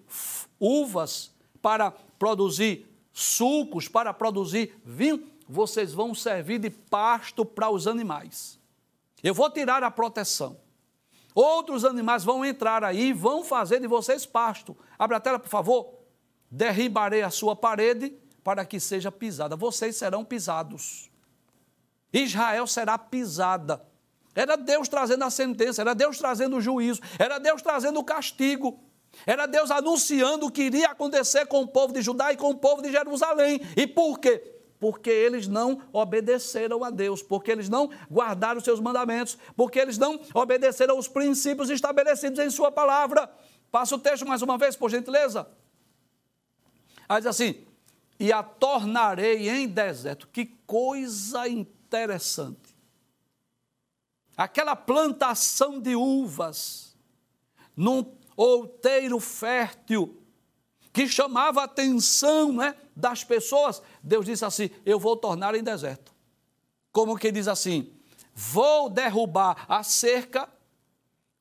uvas, 0.58 1.32
para 1.60 1.90
produzir 1.90 2.86
sucos, 3.12 3.86
para 3.86 4.14
produzir 4.14 4.74
vinho, 4.84 5.28
vocês 5.48 5.92
vão 5.92 6.14
servir 6.14 6.58
de 6.58 6.70
pasto 6.70 7.44
para 7.44 7.68
os 7.68 7.86
animais. 7.86 8.58
Eu 9.22 9.34
vou 9.34 9.50
tirar 9.50 9.82
a 9.82 9.90
proteção. 9.90 10.63
Outros 11.34 11.84
animais 11.84 12.22
vão 12.22 12.44
entrar 12.44 12.84
aí 12.84 13.08
e 13.08 13.12
vão 13.12 13.42
fazer 13.42 13.80
de 13.80 13.88
vocês 13.88 14.24
pasto. 14.24 14.76
Abra 14.98 15.16
a 15.16 15.20
tela, 15.20 15.38
por 15.38 15.48
favor. 15.48 15.94
Derribarei 16.48 17.22
a 17.22 17.30
sua 17.30 17.56
parede 17.56 18.16
para 18.44 18.64
que 18.64 18.78
seja 18.78 19.10
pisada. 19.10 19.56
Vocês 19.56 19.96
serão 19.96 20.24
pisados. 20.24 21.10
Israel 22.12 22.66
será 22.66 22.96
pisada. 22.96 23.84
Era 24.34 24.56
Deus 24.56 24.88
trazendo 24.88 25.24
a 25.24 25.30
sentença, 25.30 25.80
era 25.80 25.94
Deus 25.94 26.18
trazendo 26.18 26.56
o 26.56 26.60
juízo, 26.60 27.00
era 27.18 27.38
Deus 27.38 27.62
trazendo 27.62 27.98
o 27.98 28.04
castigo. 28.04 28.80
Era 29.26 29.46
Deus 29.46 29.70
anunciando 29.70 30.46
o 30.46 30.50
que 30.50 30.62
iria 30.62 30.88
acontecer 30.88 31.46
com 31.46 31.62
o 31.62 31.68
povo 31.68 31.92
de 31.92 32.02
Judá 32.02 32.32
e 32.32 32.36
com 32.36 32.50
o 32.50 32.56
povo 32.56 32.82
de 32.82 32.90
Jerusalém. 32.90 33.60
E 33.76 33.86
por 33.86 34.18
quê? 34.18 34.53
Porque 34.78 35.10
eles 35.10 35.48
não 35.48 35.82
obedeceram 35.92 36.84
a 36.84 36.90
Deus, 36.90 37.22
porque 37.22 37.50
eles 37.50 37.68
não 37.68 37.90
guardaram 38.10 38.58
os 38.58 38.64
seus 38.64 38.80
mandamentos, 38.80 39.38
porque 39.56 39.78
eles 39.78 39.98
não 39.98 40.20
obedeceram 40.34 40.98
os 40.98 41.08
princípios 41.08 41.70
estabelecidos 41.70 42.38
em 42.38 42.50
Sua 42.50 42.70
palavra. 42.70 43.30
Passa 43.70 43.94
o 43.94 43.98
texto 43.98 44.26
mais 44.26 44.42
uma 44.42 44.58
vez, 44.58 44.76
por 44.76 44.90
gentileza. 44.90 45.48
Aí 47.08 47.20
diz 47.20 47.26
assim: 47.26 47.64
e 48.18 48.32
a 48.32 48.42
tornarei 48.42 49.48
em 49.48 49.68
deserto. 49.68 50.28
Que 50.28 50.46
coisa 50.66 51.48
interessante. 51.48 52.74
Aquela 54.36 54.74
plantação 54.74 55.78
de 55.78 55.94
uvas 55.94 56.96
num 57.76 58.16
outeiro 58.36 59.20
fértil 59.20 60.23
que 60.94 61.08
chamava 61.08 61.60
a 61.60 61.64
atenção 61.64 62.52
né, 62.52 62.76
das 62.94 63.24
pessoas, 63.24 63.82
Deus 64.00 64.24
disse 64.24 64.44
assim: 64.44 64.70
Eu 64.86 65.00
vou 65.00 65.16
tornar 65.16 65.52
em 65.56 65.62
deserto. 65.62 66.14
Como 66.92 67.18
que 67.18 67.32
diz 67.32 67.48
assim: 67.48 67.92
Vou 68.32 68.88
derrubar 68.88 69.66
a 69.68 69.82
cerca, 69.82 70.48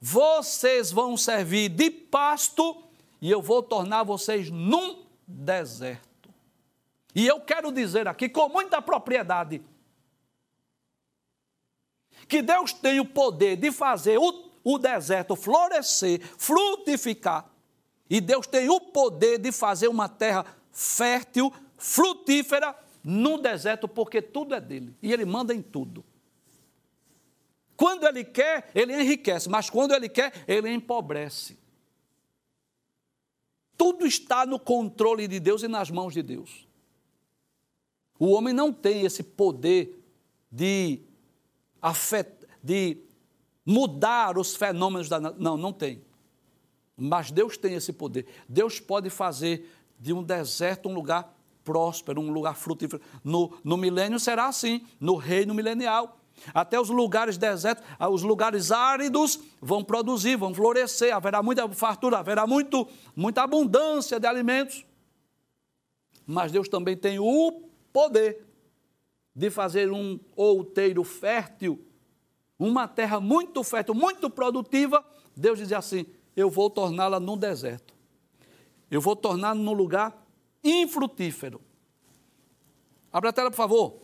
vocês 0.01 0.91
vão 0.91 1.15
servir 1.15 1.69
de 1.69 1.91
pasto 1.91 2.83
e 3.21 3.29
eu 3.29 3.43
vou 3.43 3.61
tornar 3.61 4.01
vocês 4.01 4.49
num 4.49 5.05
deserto. 5.27 6.33
E 7.13 7.27
eu 7.27 7.39
quero 7.39 7.71
dizer 7.71 8.07
aqui 8.07 8.27
com 8.27 8.49
muita 8.49 8.81
propriedade 8.81 9.61
que 12.27 12.41
Deus 12.41 12.73
tem 12.73 12.99
o 12.99 13.05
poder 13.05 13.55
de 13.55 13.71
fazer 13.71 14.17
o, 14.17 14.49
o 14.63 14.79
deserto 14.79 15.35
florescer, 15.35 16.19
frutificar 16.39 17.52
e 18.13 18.21
Deus 18.21 18.45
tem 18.45 18.69
o 18.69 18.79
poder 18.79 19.39
de 19.39 19.51
fazer 19.51 19.87
uma 19.87 20.07
terra 20.07 20.45
fértil, 20.71 21.51
frutífera, 21.75 22.77
num 23.03 23.41
deserto, 23.41 23.87
porque 23.87 24.21
tudo 24.21 24.53
é 24.53 24.61
dele. 24.61 24.95
E 25.01 25.11
ele 25.11 25.25
manda 25.25 25.51
em 25.51 25.63
tudo. 25.63 26.05
Quando 27.75 28.05
ele 28.05 28.23
quer, 28.23 28.69
ele 28.75 28.93
enriquece, 28.93 29.49
mas 29.49 29.67
quando 29.67 29.95
ele 29.95 30.07
quer, 30.07 30.31
ele 30.47 30.69
empobrece. 30.69 31.57
Tudo 33.75 34.05
está 34.05 34.45
no 34.45 34.59
controle 34.59 35.27
de 35.27 35.39
Deus 35.39 35.63
e 35.63 35.67
nas 35.67 35.89
mãos 35.89 36.13
de 36.13 36.21
Deus. 36.21 36.67
O 38.19 38.29
homem 38.29 38.53
não 38.53 38.71
tem 38.71 39.07
esse 39.07 39.23
poder 39.23 40.05
de, 40.51 41.01
afet... 41.81 42.29
de 42.61 42.95
mudar 43.65 44.37
os 44.37 44.55
fenômenos 44.55 45.09
da. 45.09 45.19
Não, 45.19 45.57
não 45.57 45.73
tem. 45.73 46.12
Mas 46.95 47.31
Deus 47.31 47.57
tem 47.57 47.73
esse 47.73 47.91
poder. 47.91 48.25
Deus 48.47 48.79
pode 48.79 49.09
fazer 49.09 49.69
de 49.99 50.13
um 50.13 50.23
deserto 50.23 50.89
um 50.89 50.93
lugar 50.93 51.33
próspero, 51.63 52.21
um 52.21 52.31
lugar 52.31 52.55
frutífero. 52.55 53.01
No, 53.23 53.57
no 53.63 53.77
milênio 53.77 54.19
será 54.19 54.47
assim, 54.47 54.85
no 54.99 55.15
reino 55.15 55.53
milenial. 55.53 56.19
Até 56.53 56.79
os 56.79 56.89
lugares 56.89 57.37
desertos, 57.37 57.83
ah, 57.97 58.09
os 58.09 58.23
lugares 58.23 58.71
áridos 58.71 59.39
vão 59.61 59.83
produzir, 59.83 60.35
vão 60.35 60.53
florescer, 60.53 61.15
haverá 61.15 61.41
muita 61.41 61.67
fartura, 61.69 62.17
haverá 62.17 62.45
muito, 62.45 62.87
muita 63.15 63.43
abundância 63.43 64.19
de 64.19 64.27
alimentos. 64.27 64.85
Mas 66.25 66.51
Deus 66.51 66.67
também 66.67 66.97
tem 66.97 67.19
o 67.19 67.69
poder 67.91 68.45
de 69.35 69.49
fazer 69.49 69.91
um 69.91 70.19
outeiro 70.35 71.03
fértil, 71.03 71.85
uma 72.57 72.87
terra 72.87 73.19
muito 73.19 73.63
fértil, 73.63 73.93
muito 73.93 74.29
produtiva. 74.29 75.05
Deus 75.35 75.59
diz 75.59 75.71
assim: 75.71 76.05
eu 76.35 76.49
vou 76.49 76.69
torná-la 76.69 77.19
num 77.19 77.37
deserto. 77.37 77.93
Eu 78.89 79.01
vou 79.01 79.15
torná-la 79.15 79.55
num 79.55 79.73
lugar 79.73 80.25
infrutífero. 80.63 81.61
Abra 83.11 83.29
a 83.29 83.33
tela, 83.33 83.51
por 83.51 83.57
favor. 83.57 84.01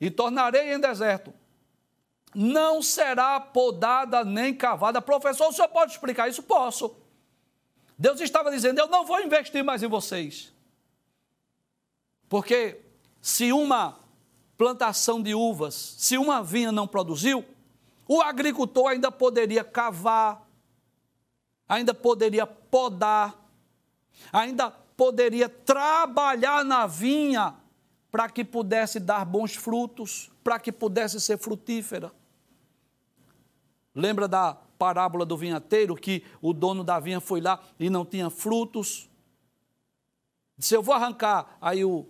E 0.00 0.10
tornarei 0.10 0.72
em 0.72 0.80
deserto. 0.80 1.32
Não 2.34 2.82
será 2.82 3.40
podada 3.40 4.24
nem 4.24 4.54
cavada. 4.54 5.02
Professor, 5.02 5.48
o 5.48 5.52
senhor 5.52 5.68
pode 5.68 5.92
explicar 5.92 6.28
isso? 6.28 6.42
Posso. 6.42 6.96
Deus 7.98 8.20
estava 8.20 8.50
dizendo: 8.50 8.78
Eu 8.80 8.86
não 8.86 9.04
vou 9.04 9.20
investir 9.20 9.62
mais 9.62 9.82
em 9.82 9.88
vocês. 9.88 10.52
Porque 12.28 12.80
se 13.20 13.52
uma 13.52 13.98
plantação 14.56 15.22
de 15.22 15.34
uvas, 15.34 15.74
se 15.98 16.16
uma 16.16 16.42
vinha 16.42 16.70
não 16.70 16.86
produziu, 16.86 17.44
o 18.12 18.20
agricultor 18.20 18.88
ainda 18.88 19.12
poderia 19.12 19.62
cavar, 19.62 20.44
ainda 21.68 21.94
poderia 21.94 22.44
podar, 22.44 23.40
ainda 24.32 24.68
poderia 24.68 25.48
trabalhar 25.48 26.64
na 26.64 26.88
vinha 26.88 27.54
para 28.10 28.28
que 28.28 28.44
pudesse 28.44 28.98
dar 28.98 29.24
bons 29.24 29.54
frutos, 29.54 30.28
para 30.42 30.58
que 30.58 30.72
pudesse 30.72 31.20
ser 31.20 31.38
frutífera. 31.38 32.10
Lembra 33.94 34.26
da 34.26 34.54
parábola 34.76 35.24
do 35.24 35.36
vinhateiro 35.36 35.94
que 35.94 36.24
o 36.42 36.52
dono 36.52 36.82
da 36.82 36.98
vinha 36.98 37.20
foi 37.20 37.40
lá 37.40 37.62
e 37.78 37.88
não 37.88 38.04
tinha 38.04 38.28
frutos? 38.28 39.08
Disse: 40.58 40.74
Eu 40.74 40.82
vou 40.82 40.96
arrancar. 40.96 41.56
Aí 41.60 41.84
o, 41.84 42.08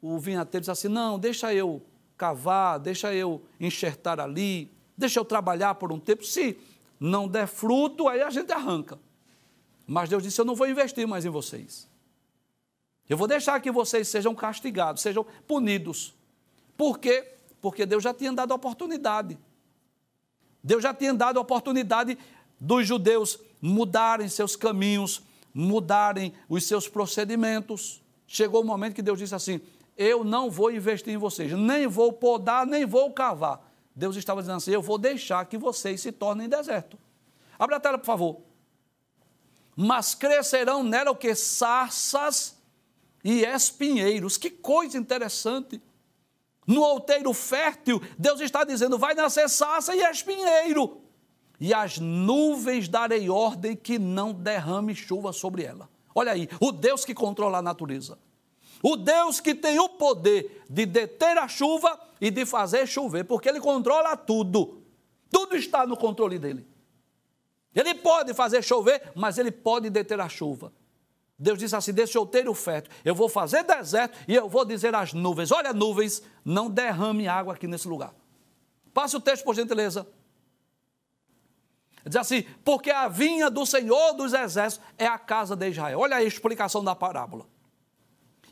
o 0.00 0.18
vinhateiro 0.18 0.62
disse 0.62 0.70
assim: 0.70 0.88
Não, 0.88 1.18
deixa 1.18 1.52
eu 1.52 1.82
cavar, 2.16 2.78
deixa 2.78 3.12
eu 3.12 3.44
enxertar 3.60 4.18
ali, 4.18 4.72
deixa 5.02 5.20
eu 5.20 5.24
trabalhar 5.24 5.74
por 5.74 5.92
um 5.92 5.98
tempo. 5.98 6.24
Se 6.24 6.58
não 6.98 7.28
der 7.28 7.46
fruto, 7.46 8.08
aí 8.08 8.22
a 8.22 8.30
gente 8.30 8.52
arranca. 8.52 8.98
Mas 9.86 10.08
Deus 10.08 10.22
disse: 10.22 10.40
Eu 10.40 10.44
não 10.44 10.54
vou 10.54 10.68
investir 10.68 11.06
mais 11.06 11.24
em 11.24 11.28
vocês. 11.28 11.88
Eu 13.08 13.16
vou 13.16 13.26
deixar 13.26 13.60
que 13.60 13.70
vocês 13.70 14.08
sejam 14.08 14.34
castigados, 14.34 15.02
sejam 15.02 15.26
punidos. 15.46 16.14
Por 16.76 16.98
quê? 16.98 17.34
Porque 17.60 17.84
Deus 17.84 18.02
já 18.02 18.14
tinha 18.14 18.32
dado 18.32 18.54
oportunidade. 18.54 19.38
Deus 20.62 20.82
já 20.82 20.94
tinha 20.94 21.12
dado 21.12 21.38
oportunidade 21.38 22.16
dos 22.58 22.86
judeus 22.86 23.38
mudarem 23.60 24.28
seus 24.28 24.54
caminhos, 24.54 25.22
mudarem 25.52 26.32
os 26.48 26.64
seus 26.64 26.88
procedimentos. 26.88 28.00
Chegou 28.26 28.62
o 28.62 28.64
momento 28.64 28.94
que 28.94 29.02
Deus 29.02 29.18
disse 29.18 29.34
assim: 29.34 29.60
Eu 29.96 30.22
não 30.22 30.48
vou 30.48 30.70
investir 30.70 31.12
em 31.12 31.18
vocês, 31.18 31.52
nem 31.52 31.88
vou 31.88 32.12
podar, 32.12 32.64
nem 32.64 32.86
vou 32.86 33.10
cavar. 33.10 33.71
Deus 33.94 34.16
estava 34.16 34.40
dizendo 34.40 34.56
assim: 34.56 34.70
eu 34.70 34.82
vou 34.82 34.98
deixar 34.98 35.44
que 35.46 35.58
vocês 35.58 36.00
se 36.00 36.12
tornem 36.12 36.48
deserto. 36.48 36.98
Abra 37.58 37.76
a 37.76 37.80
tela, 37.80 37.98
por 37.98 38.06
favor. 38.06 38.40
Mas 39.76 40.14
crescerão 40.14 40.82
nela 40.82 41.10
o 41.10 41.16
que? 41.16 41.34
Sarças 41.34 42.56
e 43.24 43.44
espinheiros. 43.44 44.36
Que 44.36 44.50
coisa 44.50 44.98
interessante. 44.98 45.80
No 46.66 46.82
outeiro 46.82 47.32
fértil, 47.32 48.00
Deus 48.18 48.40
está 48.40 48.64
dizendo: 48.64 48.98
vai 48.98 49.14
nascer 49.14 49.48
sarça 49.48 49.94
e 49.94 50.00
espinheiro. 50.00 51.00
E 51.60 51.72
as 51.72 51.98
nuvens 51.98 52.88
darei 52.88 53.30
ordem 53.30 53.76
que 53.76 53.98
não 53.98 54.32
derrame 54.32 54.94
chuva 54.94 55.32
sobre 55.32 55.62
ela. 55.62 55.88
Olha 56.14 56.32
aí, 56.32 56.48
o 56.60 56.72
Deus 56.72 57.04
que 57.04 57.14
controla 57.14 57.58
a 57.58 57.62
natureza. 57.62 58.18
O 58.82 58.96
Deus 58.96 59.38
que 59.38 59.54
tem 59.54 59.78
o 59.78 59.88
poder 59.88 60.62
de 60.68 60.84
deter 60.84 61.38
a 61.38 61.46
chuva 61.46 61.98
e 62.20 62.30
de 62.30 62.44
fazer 62.44 62.86
chover, 62.86 63.24
porque 63.24 63.48
Ele 63.48 63.60
controla 63.60 64.16
tudo. 64.16 64.82
Tudo 65.30 65.56
está 65.56 65.86
no 65.86 65.96
controle 65.96 66.38
dele. 66.38 66.66
Ele 67.74 67.94
pode 67.94 68.34
fazer 68.34 68.62
chover, 68.62 69.12
mas 69.14 69.38
Ele 69.38 69.52
pode 69.52 69.88
deter 69.88 70.20
a 70.20 70.28
chuva. 70.28 70.72
Deus 71.38 71.58
disse 71.58 71.74
assim: 71.74 71.92
Deixa 71.92 72.18
eu 72.18 72.26
ter 72.26 72.48
o 72.48 72.54
fértil, 72.54 72.92
eu 73.04 73.14
vou 73.14 73.28
fazer 73.28 73.62
deserto 73.62 74.18
e 74.28 74.34
eu 74.34 74.48
vou 74.48 74.64
dizer 74.64 74.94
às 74.94 75.12
nuvens: 75.12 75.50
Olha, 75.52 75.72
nuvens, 75.72 76.22
não 76.44 76.68
derrame 76.68 77.28
água 77.28 77.54
aqui 77.54 77.66
nesse 77.66 77.88
lugar. 77.88 78.14
Passe 78.92 79.16
o 79.16 79.20
texto, 79.20 79.44
por 79.44 79.54
gentileza. 79.54 80.06
Diz 82.04 82.16
assim: 82.16 82.42
Porque 82.64 82.90
a 82.90 83.08
vinha 83.08 83.48
do 83.48 83.64
Senhor 83.64 84.12
dos 84.12 84.32
Exércitos 84.32 84.86
é 84.98 85.06
a 85.06 85.18
casa 85.18 85.56
de 85.56 85.68
Israel. 85.68 86.00
Olha 86.00 86.16
a 86.16 86.22
explicação 86.22 86.82
da 86.82 86.94
parábola. 86.94 87.51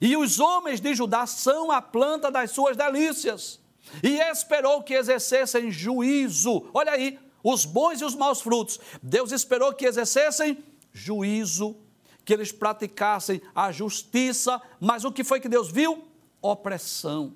E 0.00 0.16
os 0.16 0.40
homens 0.40 0.80
de 0.80 0.94
Judá 0.94 1.26
são 1.26 1.70
a 1.70 1.82
planta 1.82 2.30
das 2.30 2.52
suas 2.52 2.76
delícias. 2.76 3.60
E 4.02 4.18
esperou 4.18 4.82
que 4.82 4.94
exercessem 4.94 5.70
juízo. 5.70 6.66
Olha 6.72 6.92
aí, 6.92 7.18
os 7.44 7.66
bons 7.66 8.00
e 8.00 8.04
os 8.04 8.14
maus 8.14 8.40
frutos. 8.40 8.80
Deus 9.02 9.30
esperou 9.30 9.74
que 9.74 9.84
exercessem 9.84 10.64
juízo, 10.92 11.76
que 12.24 12.32
eles 12.32 12.50
praticassem 12.50 13.42
a 13.54 13.70
justiça. 13.70 14.60
Mas 14.80 15.04
o 15.04 15.12
que 15.12 15.22
foi 15.22 15.38
que 15.38 15.48
Deus 15.48 15.70
viu? 15.70 16.04
Opressão. 16.40 17.34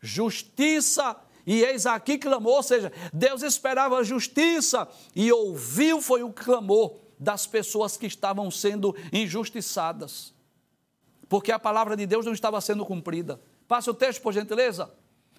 Justiça 0.00 1.16
e 1.46 1.62
eis 1.64 1.86
aqui 1.86 2.18
clamou, 2.18 2.56
ou 2.56 2.62
seja, 2.62 2.92
Deus 3.12 3.42
esperava 3.42 4.04
justiça 4.04 4.86
e 5.16 5.32
ouviu 5.32 6.02
foi 6.02 6.22
o 6.22 6.32
clamor 6.32 6.96
das 7.18 7.46
pessoas 7.46 7.96
que 7.96 8.06
estavam 8.06 8.50
sendo 8.50 8.94
injustiçadas 9.10 10.34
porque 11.28 11.52
a 11.52 11.58
palavra 11.58 11.96
de 11.96 12.06
Deus 12.06 12.24
não 12.24 12.32
estava 12.32 12.60
sendo 12.60 12.86
cumprida. 12.86 13.40
Passe 13.66 13.90
o 13.90 13.94
texto, 13.94 14.22
por 14.22 14.32
gentileza. 14.32 14.90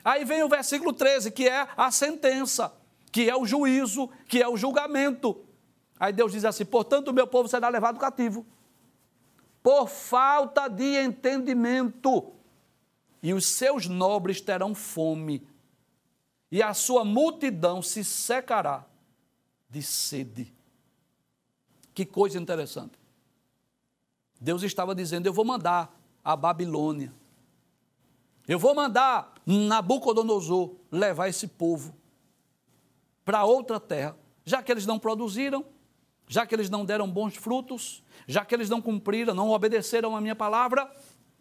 Aí 0.04 0.24
vem 0.24 0.44
o 0.44 0.50
versículo 0.50 0.94
13, 0.94 1.32
que 1.32 1.48
é 1.48 1.68
a 1.76 1.92
sentença, 1.92 2.74
que 3.12 3.30
é 3.30 3.36
o 3.36 3.46
juízo, 3.46 4.10
que 4.28 4.42
é 4.42 4.48
o 4.48 4.56
julgamento. 4.56 5.44
Aí 6.00 6.14
Deus 6.14 6.32
diz 6.32 6.46
assim: 6.46 6.66
portanto, 6.66 7.10
o 7.10 7.14
meu 7.14 7.28
povo 7.28 7.50
será 7.50 7.68
levado 7.70 8.00
cativo, 8.00 8.46
por 9.64 9.88
falta 9.88 10.68
de 10.68 10.98
entendimento, 10.98 12.32
e 13.22 13.34
os 13.34 13.46
seus 13.46 13.88
nobres 13.88 14.40
terão 14.40 14.74
fome, 14.76 15.46
e 16.52 16.62
a 16.64 16.74
sua 16.74 17.04
multidão 17.04 17.82
se 17.82 18.04
secará 18.04 18.86
de 19.70 19.82
sede. 19.82 20.54
Que 21.94 22.06
coisa 22.06 22.40
interessante. 22.40 22.99
Deus 24.40 24.64
estava 24.64 24.96
dizendo: 24.96 25.28
Eu 25.28 25.34
vou 25.34 25.46
mandar 25.46 25.96
a 26.24 26.36
Babilônia. 26.36 27.14
Eu 28.48 28.58
vou 28.58 28.74
mandar 28.74 29.34
Nabucodonosor 29.46 30.76
levar 30.92 31.28
esse 31.28 31.48
povo 31.48 31.96
para 33.24 33.46
outra 33.46 33.80
terra, 33.80 34.18
já 34.44 34.64
que 34.64 34.72
eles 34.72 34.88
não 34.88 34.98
produziram, 34.98 35.64
já 36.28 36.48
que 36.48 36.56
eles 36.56 36.70
não 36.70 36.84
deram 36.84 37.10
bons 37.10 37.36
frutos, 37.36 38.04
já 38.28 38.44
que 38.44 38.56
eles 38.56 38.70
não 38.70 38.82
cumpriram, 38.82 39.36
não 39.36 39.52
obedeceram 39.52 40.16
a 40.16 40.22
minha 40.22 40.36
palavra, 40.36 40.92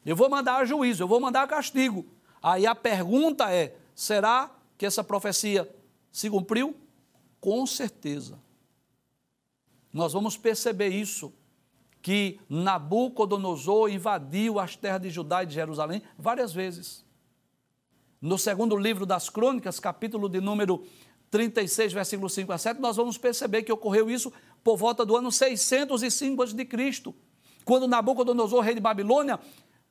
eu 0.05 0.15
vou 0.15 0.29
mandar 0.29 0.67
juízo, 0.67 1.03
eu 1.03 1.09
vou 1.09 1.21
mandar 1.21 1.47
castigo. 1.47 2.07
Aí 2.43 2.67
a 2.67 2.75
pergunta 2.75 3.53
é: 3.53 3.77
será 3.95 4.51
que 4.77 4.87
essa 4.87 5.03
profecia 5.03 5.69
se 6.13 6.29
cumpriu? 6.29 6.77
Com 7.41 7.67
certeza. 7.67 8.39
Nós 9.93 10.13
vamos 10.13 10.37
perceber 10.37 10.89
isso 10.89 11.33
que 12.01 12.41
Nabucodonosor 12.49 13.91
invadiu 13.91 14.59
as 14.59 14.77
terras 14.77 15.01
de 15.01 15.11
Judá 15.11 15.43
e 15.43 15.47
de 15.47 15.55
Jerusalém 15.55 16.03
várias 16.17 16.53
vezes. 16.53 17.05
No 18.21 18.39
segundo 18.39 18.77
livro 18.77 19.07
das 19.07 19.29
Crônicas, 19.29 19.79
capítulo 19.79 20.29
de 20.29 20.41
número 20.41 20.85
36, 21.31 21.93
versículo 21.93 22.29
5 22.29 22.53
a 22.53 22.59
7, 22.59 22.81
nós 22.81 22.97
vamos 22.97 23.19
perceber 23.19 23.63
que 23.63 23.73
ocorreu 23.73 24.11
isso 24.11 24.33
por 24.65 24.77
volta 24.77 25.05
do 25.05 25.17
ano 25.17 25.31
605 25.31 26.43
a.C., 26.43 27.15
quando 27.65 27.87
Nabucodonosor, 27.87 28.63
rei 28.63 28.75
de 28.75 28.81
Babilônia, 28.81 29.39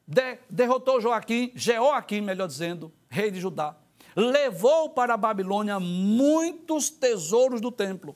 de, 0.06 0.40
derrotou 0.50 1.00
Joaquim, 1.00 1.52
Jeoaquim, 1.54 2.22
melhor 2.22 2.48
dizendo, 2.48 2.92
rei 3.08 3.30
de 3.30 3.40
Judá. 3.40 3.78
Levou 4.16 4.90
para 4.90 5.14
a 5.14 5.18
Babilônia 5.18 5.80
muitos 5.80 6.90
tesouros 6.90 7.62
do 7.62 7.72
templo 7.72 8.16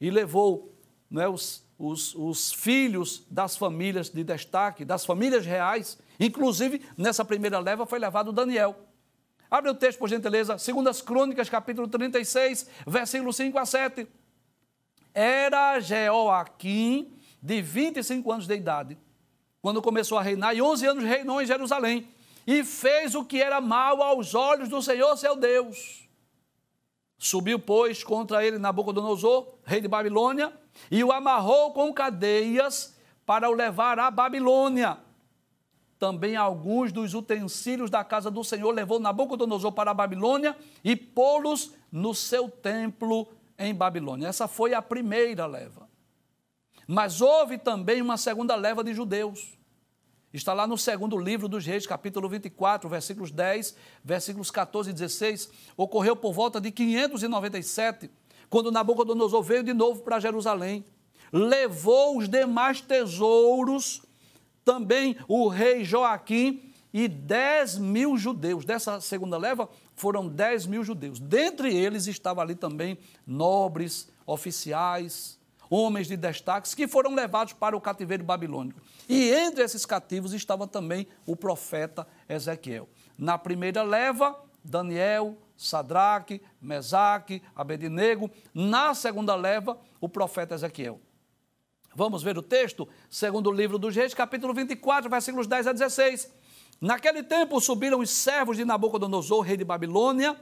e 0.00 0.10
levou 0.10 0.72
não 1.10 1.20
é, 1.20 1.28
os, 1.28 1.62
os, 1.78 2.14
os 2.14 2.52
filhos 2.52 3.22
das 3.30 3.56
famílias 3.56 4.10
de 4.10 4.24
destaque, 4.24 4.84
das 4.84 5.06
famílias 5.06 5.46
reais. 5.46 5.98
Inclusive, 6.18 6.82
nessa 6.96 7.24
primeira 7.24 7.58
leva 7.58 7.86
foi 7.86 7.98
levado 7.98 8.32
Daniel. 8.32 8.76
Abre 9.50 9.70
o 9.70 9.74
texto, 9.74 9.98
por 9.98 10.08
gentileza, 10.08 10.58
Segundas 10.58 11.00
Crônicas, 11.00 11.48
capítulo 11.48 11.86
36, 11.86 12.68
versículo 12.86 13.32
5 13.32 13.56
a 13.56 13.64
7. 13.64 14.06
Era 15.14 15.80
Jeoaquim, 15.80 17.12
de 17.40 17.62
25 17.62 18.30
anos 18.32 18.46
de 18.46 18.54
idade, 18.54 18.98
quando 19.62 19.80
começou 19.80 20.18
a 20.18 20.22
reinar, 20.22 20.54
e 20.54 20.60
11 20.60 20.86
anos 20.86 21.04
reinou 21.04 21.40
em 21.40 21.46
Jerusalém, 21.46 22.08
e 22.46 22.64
fez 22.64 23.14
o 23.14 23.24
que 23.24 23.40
era 23.40 23.60
mal 23.60 24.02
aos 24.02 24.34
olhos 24.34 24.68
do 24.68 24.82
Senhor 24.82 25.16
seu 25.16 25.36
Deus 25.36 26.08
Subiu, 27.18 27.58
pois, 27.58 28.04
contra 28.04 28.46
ele 28.46 28.58
Nabucodonosor, 28.58 29.54
rei 29.64 29.80
de 29.80 29.88
Babilônia, 29.88 30.52
e 30.90 31.02
o 31.02 31.12
amarrou 31.12 31.72
com 31.72 31.92
cadeias 31.92 32.96
para 33.24 33.48
o 33.48 33.52
levar 33.52 33.98
à 33.98 34.10
Babilônia. 34.10 34.98
Também 35.98 36.36
alguns 36.36 36.92
dos 36.92 37.14
utensílios 37.14 37.90
da 37.90 38.04
casa 38.04 38.30
do 38.30 38.44
Senhor 38.44 38.70
levou 38.70 39.00
Nabucodonosor 39.00 39.72
para 39.72 39.90
a 39.90 39.94
Babilônia 39.94 40.56
e 40.84 40.94
pô-los 40.94 41.72
no 41.90 42.14
seu 42.14 42.48
templo 42.48 43.28
em 43.58 43.74
Babilônia. 43.74 44.28
Essa 44.28 44.46
foi 44.46 44.74
a 44.74 44.80
primeira 44.80 45.46
leva. 45.46 45.88
Mas 46.86 47.20
houve 47.20 47.58
também 47.58 48.00
uma 48.00 48.16
segunda 48.16 48.54
leva 48.54 48.84
de 48.84 48.94
judeus 48.94 49.58
Está 50.32 50.52
lá 50.52 50.66
no 50.66 50.76
segundo 50.76 51.16
livro 51.16 51.48
dos 51.48 51.64
Reis, 51.64 51.86
capítulo 51.86 52.28
24, 52.28 52.86
versículos 52.86 53.30
10, 53.30 53.74
versículos 54.04 54.50
14 54.50 54.90
e 54.90 54.92
16. 54.92 55.48
Ocorreu 55.74 56.14
por 56.14 56.34
volta 56.34 56.60
de 56.60 56.70
597, 56.70 58.10
quando 58.48 58.72
Nabucodonosor 58.72 59.42
veio 59.42 59.62
de 59.62 59.72
novo 59.72 60.02
para 60.02 60.20
Jerusalém. 60.20 60.84
Levou 61.32 62.16
os 62.18 62.28
demais 62.28 62.80
tesouros, 62.80 64.02
também 64.64 65.16
o 65.26 65.48
rei 65.48 65.84
Joaquim 65.84 66.72
e 66.92 67.06
10 67.06 67.78
mil 67.78 68.16
judeus. 68.16 68.64
Dessa 68.64 69.00
segunda 69.00 69.36
leva 69.36 69.68
foram 69.94 70.28
10 70.28 70.66
mil 70.66 70.82
judeus. 70.82 71.18
Dentre 71.18 71.74
eles 71.74 72.06
estavam 72.06 72.42
ali 72.42 72.54
também 72.54 72.98
nobres, 73.26 74.08
oficiais, 74.26 75.38
homens 75.70 76.06
de 76.06 76.16
destaques 76.16 76.74
que 76.74 76.88
foram 76.88 77.14
levados 77.14 77.52
para 77.52 77.76
o 77.76 77.80
cativeiro 77.80 78.24
babilônico. 78.24 78.80
E 79.08 79.30
entre 79.30 79.62
esses 79.62 79.84
cativos 79.84 80.32
estava 80.32 80.66
também 80.66 81.06
o 81.26 81.36
profeta 81.36 82.06
Ezequiel. 82.28 82.88
Na 83.16 83.36
primeira 83.36 83.82
leva, 83.82 84.38
Daniel, 84.64 85.36
Sadraque, 85.58 86.40
Mesaque, 86.62 87.42
Abednego. 87.54 88.30
Na 88.54 88.94
segunda 88.94 89.34
leva, 89.34 89.76
o 90.00 90.08
profeta 90.08 90.54
Ezequiel. 90.54 91.00
Vamos 91.94 92.22
ver 92.22 92.38
o 92.38 92.42
texto? 92.42 92.88
Segundo 93.10 93.50
o 93.50 93.52
livro 93.52 93.76
dos 93.76 93.94
Reis, 93.94 94.14
capítulo 94.14 94.54
24, 94.54 95.10
versículos 95.10 95.48
10 95.48 95.66
a 95.66 95.72
16. 95.72 96.32
Naquele 96.80 97.24
tempo 97.24 97.60
subiram 97.60 97.98
os 97.98 98.08
servos 98.08 98.56
de 98.56 98.64
Nabucodonosor, 98.64 99.40
rei 99.40 99.56
de 99.56 99.64
Babilônia, 99.64 100.38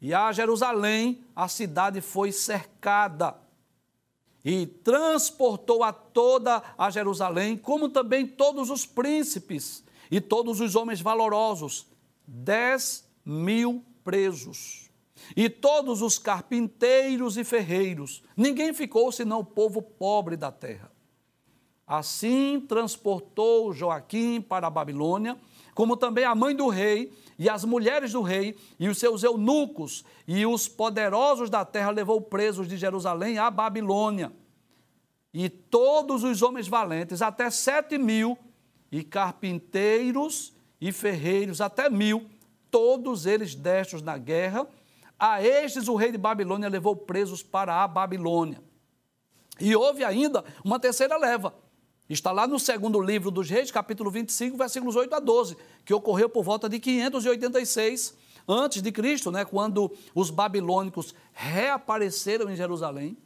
e 0.00 0.14
a 0.14 0.30
Jerusalém, 0.30 1.24
a 1.34 1.48
cidade 1.48 2.00
foi 2.00 2.30
cercada 2.30 3.36
e 4.44 4.66
transportou 4.66 5.82
a 5.82 5.92
toda 5.92 6.62
a 6.76 6.90
Jerusalém, 6.90 7.56
como 7.56 7.88
também 7.88 8.26
todos 8.26 8.70
os 8.70 8.86
príncipes 8.86 9.84
e 10.10 10.20
todos 10.20 10.60
os 10.60 10.76
homens 10.76 11.00
valorosos, 11.00 11.86
dez 12.26 13.08
mil 13.24 13.84
presos, 14.04 14.90
e 15.36 15.48
todos 15.48 16.02
os 16.02 16.18
carpinteiros 16.18 17.36
e 17.36 17.44
ferreiros. 17.44 18.22
Ninguém 18.36 18.72
ficou 18.72 19.12
senão 19.12 19.40
o 19.40 19.44
povo 19.44 19.80
pobre 19.80 20.36
da 20.36 20.50
terra. 20.50 20.90
Assim 21.86 22.60
transportou 22.60 23.72
Joaquim 23.72 24.40
para 24.40 24.66
a 24.66 24.70
Babilônia, 24.70 25.38
como 25.74 25.96
também 25.96 26.24
a 26.24 26.34
mãe 26.34 26.54
do 26.54 26.68
rei 26.68 27.12
e 27.38 27.48
as 27.48 27.64
mulheres 27.64 28.12
do 28.12 28.22
rei 28.22 28.56
e 28.78 28.88
os 28.88 28.98
seus 28.98 29.22
eunucos 29.22 30.04
e 30.26 30.44
os 30.44 30.68
poderosos 30.68 31.48
da 31.48 31.64
terra 31.64 31.90
levou 31.90 32.20
presos 32.20 32.68
de 32.68 32.76
Jerusalém 32.76 33.38
à 33.38 33.50
Babilônia. 33.50 34.32
E 35.32 35.48
todos 35.48 36.24
os 36.24 36.42
homens 36.42 36.68
valentes, 36.68 37.22
até 37.22 37.50
sete 37.50 37.96
mil, 37.96 38.36
e 38.92 39.02
carpinteiros 39.02 40.52
e 40.78 40.92
ferreiros, 40.92 41.62
até 41.62 41.88
mil, 41.88 42.28
todos 42.72 43.26
eles 43.26 43.54
destros 43.54 44.02
na 44.02 44.18
guerra. 44.18 44.66
A 45.16 45.40
estes 45.40 45.86
o 45.86 45.94
rei 45.94 46.10
de 46.10 46.18
Babilônia 46.18 46.68
levou 46.68 46.96
presos 46.96 47.42
para 47.42 47.84
a 47.84 47.86
Babilônia. 47.86 48.60
E 49.60 49.76
houve 49.76 50.02
ainda 50.02 50.44
uma 50.64 50.80
terceira 50.80 51.16
leva. 51.16 51.54
Está 52.08 52.32
lá 52.32 52.46
no 52.46 52.58
segundo 52.58 53.00
livro 53.00 53.30
dos 53.30 53.48
Reis, 53.48 53.70
capítulo 53.70 54.10
25, 54.10 54.56
versículos 54.56 54.96
8 54.96 55.14
a 55.14 55.20
12, 55.20 55.56
que 55.84 55.94
ocorreu 55.94 56.28
por 56.28 56.42
volta 56.42 56.68
de 56.68 56.80
586 56.80 58.16
antes 58.48 58.82
de 58.82 58.90
Cristo, 58.90 59.30
né, 59.30 59.44
quando 59.44 59.92
os 60.14 60.30
babilônicos 60.30 61.14
reapareceram 61.32 62.50
em 62.50 62.56
Jerusalém, 62.56 63.16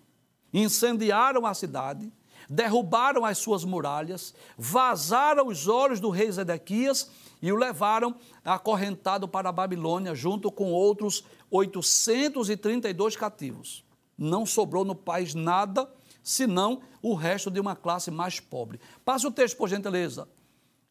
incendiaram 0.53 1.47
a 1.47 1.55
cidade, 1.55 2.13
derrubaram 2.49 3.25
as 3.25 3.39
suas 3.39 3.65
muralhas, 3.65 4.35
vazaram 4.59 5.49
os 5.49 5.67
olhos 5.67 5.99
do 5.99 6.11
rei 6.11 6.31
Zedequias 6.31 7.11
e 7.41 7.53
o 7.53 7.57
levaram 7.57 8.14
acorrentado 8.45 9.28
para 9.28 9.49
a 9.49 9.53
Babilônia, 9.53 10.14
junto 10.14 10.51
com 10.51 10.72
outros 10.72 11.24
832 11.51 13.16
cativos. 13.16 13.84
Não 14.16 14.47
sobrou 14.47 14.84
no 14.84 14.95
país 14.95 15.34
nada, 15.34 15.91
senão 16.22 16.80
o 17.03 17.14
resto 17.14 17.51
de 17.51 17.61
uma 17.61 17.76
classe 17.76 18.11
mais 18.11 18.41
pobre. 18.41 18.80
Passe 19.05 19.26
o 19.26 19.30
texto, 19.30 19.57
por 19.57 19.68
gentileza. 19.68 20.28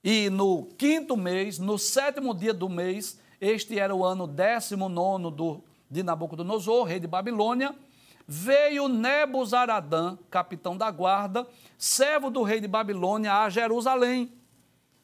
E 0.03 0.29
no 0.29 0.65
quinto 0.77 1.17
mês, 1.17 1.57
no 1.57 1.79
sétimo 1.79 2.33
dia 2.33 2.53
do 2.53 2.69
mês, 2.69 3.19
este 3.41 3.79
era 3.79 3.93
o 3.93 4.05
ano 4.05 4.27
décimo 4.27 4.87
nono 4.87 5.31
do, 5.31 5.63
de 5.89 6.03
Nabucodonosor, 6.03 6.85
rei 6.85 6.99
de 6.99 7.07
Babilônia, 7.07 7.75
veio 8.27 8.87
Nebuzaradã, 8.87 10.17
capitão 10.29 10.77
da 10.77 10.89
guarda, 10.89 11.47
servo 11.77 12.29
do 12.29 12.43
rei 12.43 12.59
de 12.59 12.67
Babilônia, 12.67 13.33
a 13.33 13.49
Jerusalém, 13.49 14.31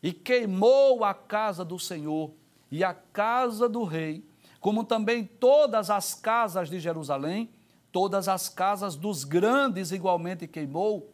e 0.02 0.12
queimou 0.12 1.04
a 1.04 1.14
casa 1.14 1.64
do 1.64 1.78
Senhor 1.78 2.32
e 2.72 2.84
a 2.84 2.94
casa 2.94 3.68
do 3.68 3.84
rei, 3.84 4.26
como 4.60 4.84
também 4.84 5.26
todas 5.26 5.90
as 5.90 6.14
casas 6.14 6.70
de 6.70 6.80
Jerusalém, 6.80 7.50
todas 7.92 8.28
as 8.28 8.48
casas 8.48 8.96
dos 8.96 9.24
grandes 9.24 9.92
igualmente 9.92 10.48
queimou, 10.48 11.14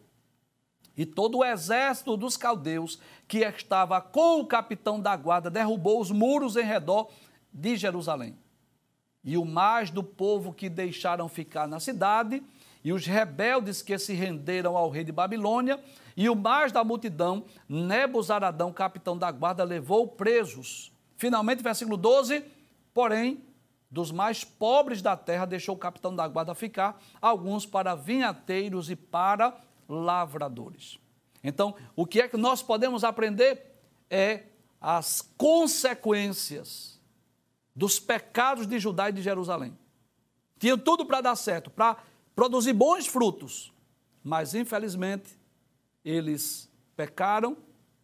e 0.95 1.05
todo 1.05 1.39
o 1.39 1.45
exército 1.45 2.17
dos 2.17 2.35
caldeus 2.35 2.99
que 3.27 3.39
estava 3.39 4.01
com 4.01 4.39
o 4.39 4.45
capitão 4.47 4.99
da 4.99 5.15
guarda 5.15 5.49
derrubou 5.49 6.01
os 6.01 6.09
muros 6.09 6.55
em 6.55 6.63
redor 6.63 7.09
de 7.53 7.75
Jerusalém. 7.75 8.35
E 9.23 9.37
o 9.37 9.45
mais 9.45 9.91
do 9.91 10.03
povo 10.03 10.51
que 10.51 10.69
deixaram 10.69 11.29
ficar 11.29 11.67
na 11.67 11.79
cidade, 11.79 12.41
e 12.83 12.93
os 12.93 13.05
rebeldes 13.05 13.81
que 13.81 13.97
se 13.97 14.13
renderam 14.13 14.77
ao 14.77 14.89
rei 14.89 15.03
de 15.03 15.11
Babilônia, 15.11 15.79
e 16.15 16.29
o 16.29 16.35
mais 16.35 16.71
da 16.71 16.83
multidão, 16.83 17.45
Nebuzaradão, 17.69 18.73
capitão 18.73 19.17
da 19.17 19.31
guarda, 19.31 19.63
levou 19.63 20.07
presos. 20.07 20.91
Finalmente, 21.15 21.63
versículo 21.63 21.97
12, 21.97 22.43
porém, 22.93 23.43
dos 23.89 24.11
mais 24.11 24.43
pobres 24.43 25.01
da 25.01 25.15
terra 25.15 25.45
deixou 25.45 25.75
o 25.75 25.77
capitão 25.77 26.15
da 26.15 26.27
guarda 26.27 26.53
ficar, 26.53 27.01
alguns 27.21 27.65
para 27.65 27.95
vinhateiros 27.95 28.89
e 28.89 28.95
para 28.95 29.55
lavradores. 29.87 30.99
Então, 31.43 31.75
o 31.95 32.05
que 32.05 32.21
é 32.21 32.27
que 32.27 32.37
nós 32.37 32.61
podemos 32.61 33.03
aprender 33.03 33.79
é 34.09 34.43
as 34.81 35.21
consequências 35.37 36.99
dos 37.75 37.99
pecados 37.99 38.65
de 38.65 38.79
Judá 38.79 39.09
e 39.09 39.13
de 39.13 39.21
Jerusalém. 39.21 39.77
Tinham 40.59 40.77
tudo 40.77 41.05
para 41.05 41.21
dar 41.21 41.35
certo, 41.35 41.69
para 41.69 41.97
produzir 42.37 42.73
bons 42.73 43.07
frutos, 43.07 43.73
mas 44.23 44.53
infelizmente 44.53 45.27
eles 46.05 46.69
pecaram, 46.95 47.57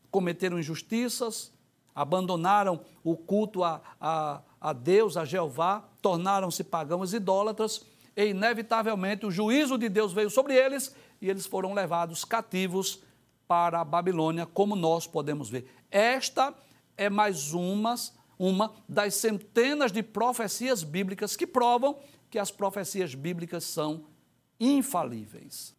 cometeram 0.10 0.58
injustiças, 0.58 1.54
abandonaram 1.94 2.82
o 3.04 3.16
culto 3.16 3.64
a, 3.64 3.80
a, 4.02 4.42
a 4.60 4.74
Deus, 4.74 5.18
a 5.18 5.24
Jeová, 5.24 5.88
tornaram-se 6.02 6.64
pagãos 6.64 7.14
idólatras, 7.14 7.86
e 8.18 8.26
inevitavelmente 8.26 9.24
o 9.24 9.30
juízo 9.30 9.78
de 9.78 9.88
Deus 9.88 10.12
veio 10.12 10.32
sobre 10.32 10.56
eles 10.56 10.96
e 11.22 11.30
eles 11.30 11.46
foram 11.46 11.76
levados 11.76 12.26
cativos 12.26 13.04
para 13.48 13.82
a 13.82 13.86
Babilônia, 13.86 14.48
como 14.48 14.76
nós 14.76 15.06
podemos 15.06 15.48
ver. 15.48 15.72
Esta 15.92 16.56
é 16.98 17.08
mais 17.08 17.54
uma, 17.54 17.94
uma 18.40 18.74
das 18.90 19.14
centenas 19.14 19.92
de 19.92 20.02
profecias 20.02 20.82
bíblicas 20.82 21.36
que 21.36 21.46
provam 21.46 21.96
que 22.32 22.40
as 22.40 22.50
profecias 22.50 23.14
bíblicas 23.14 23.64
são 23.64 24.12
infalíveis. 24.64 25.76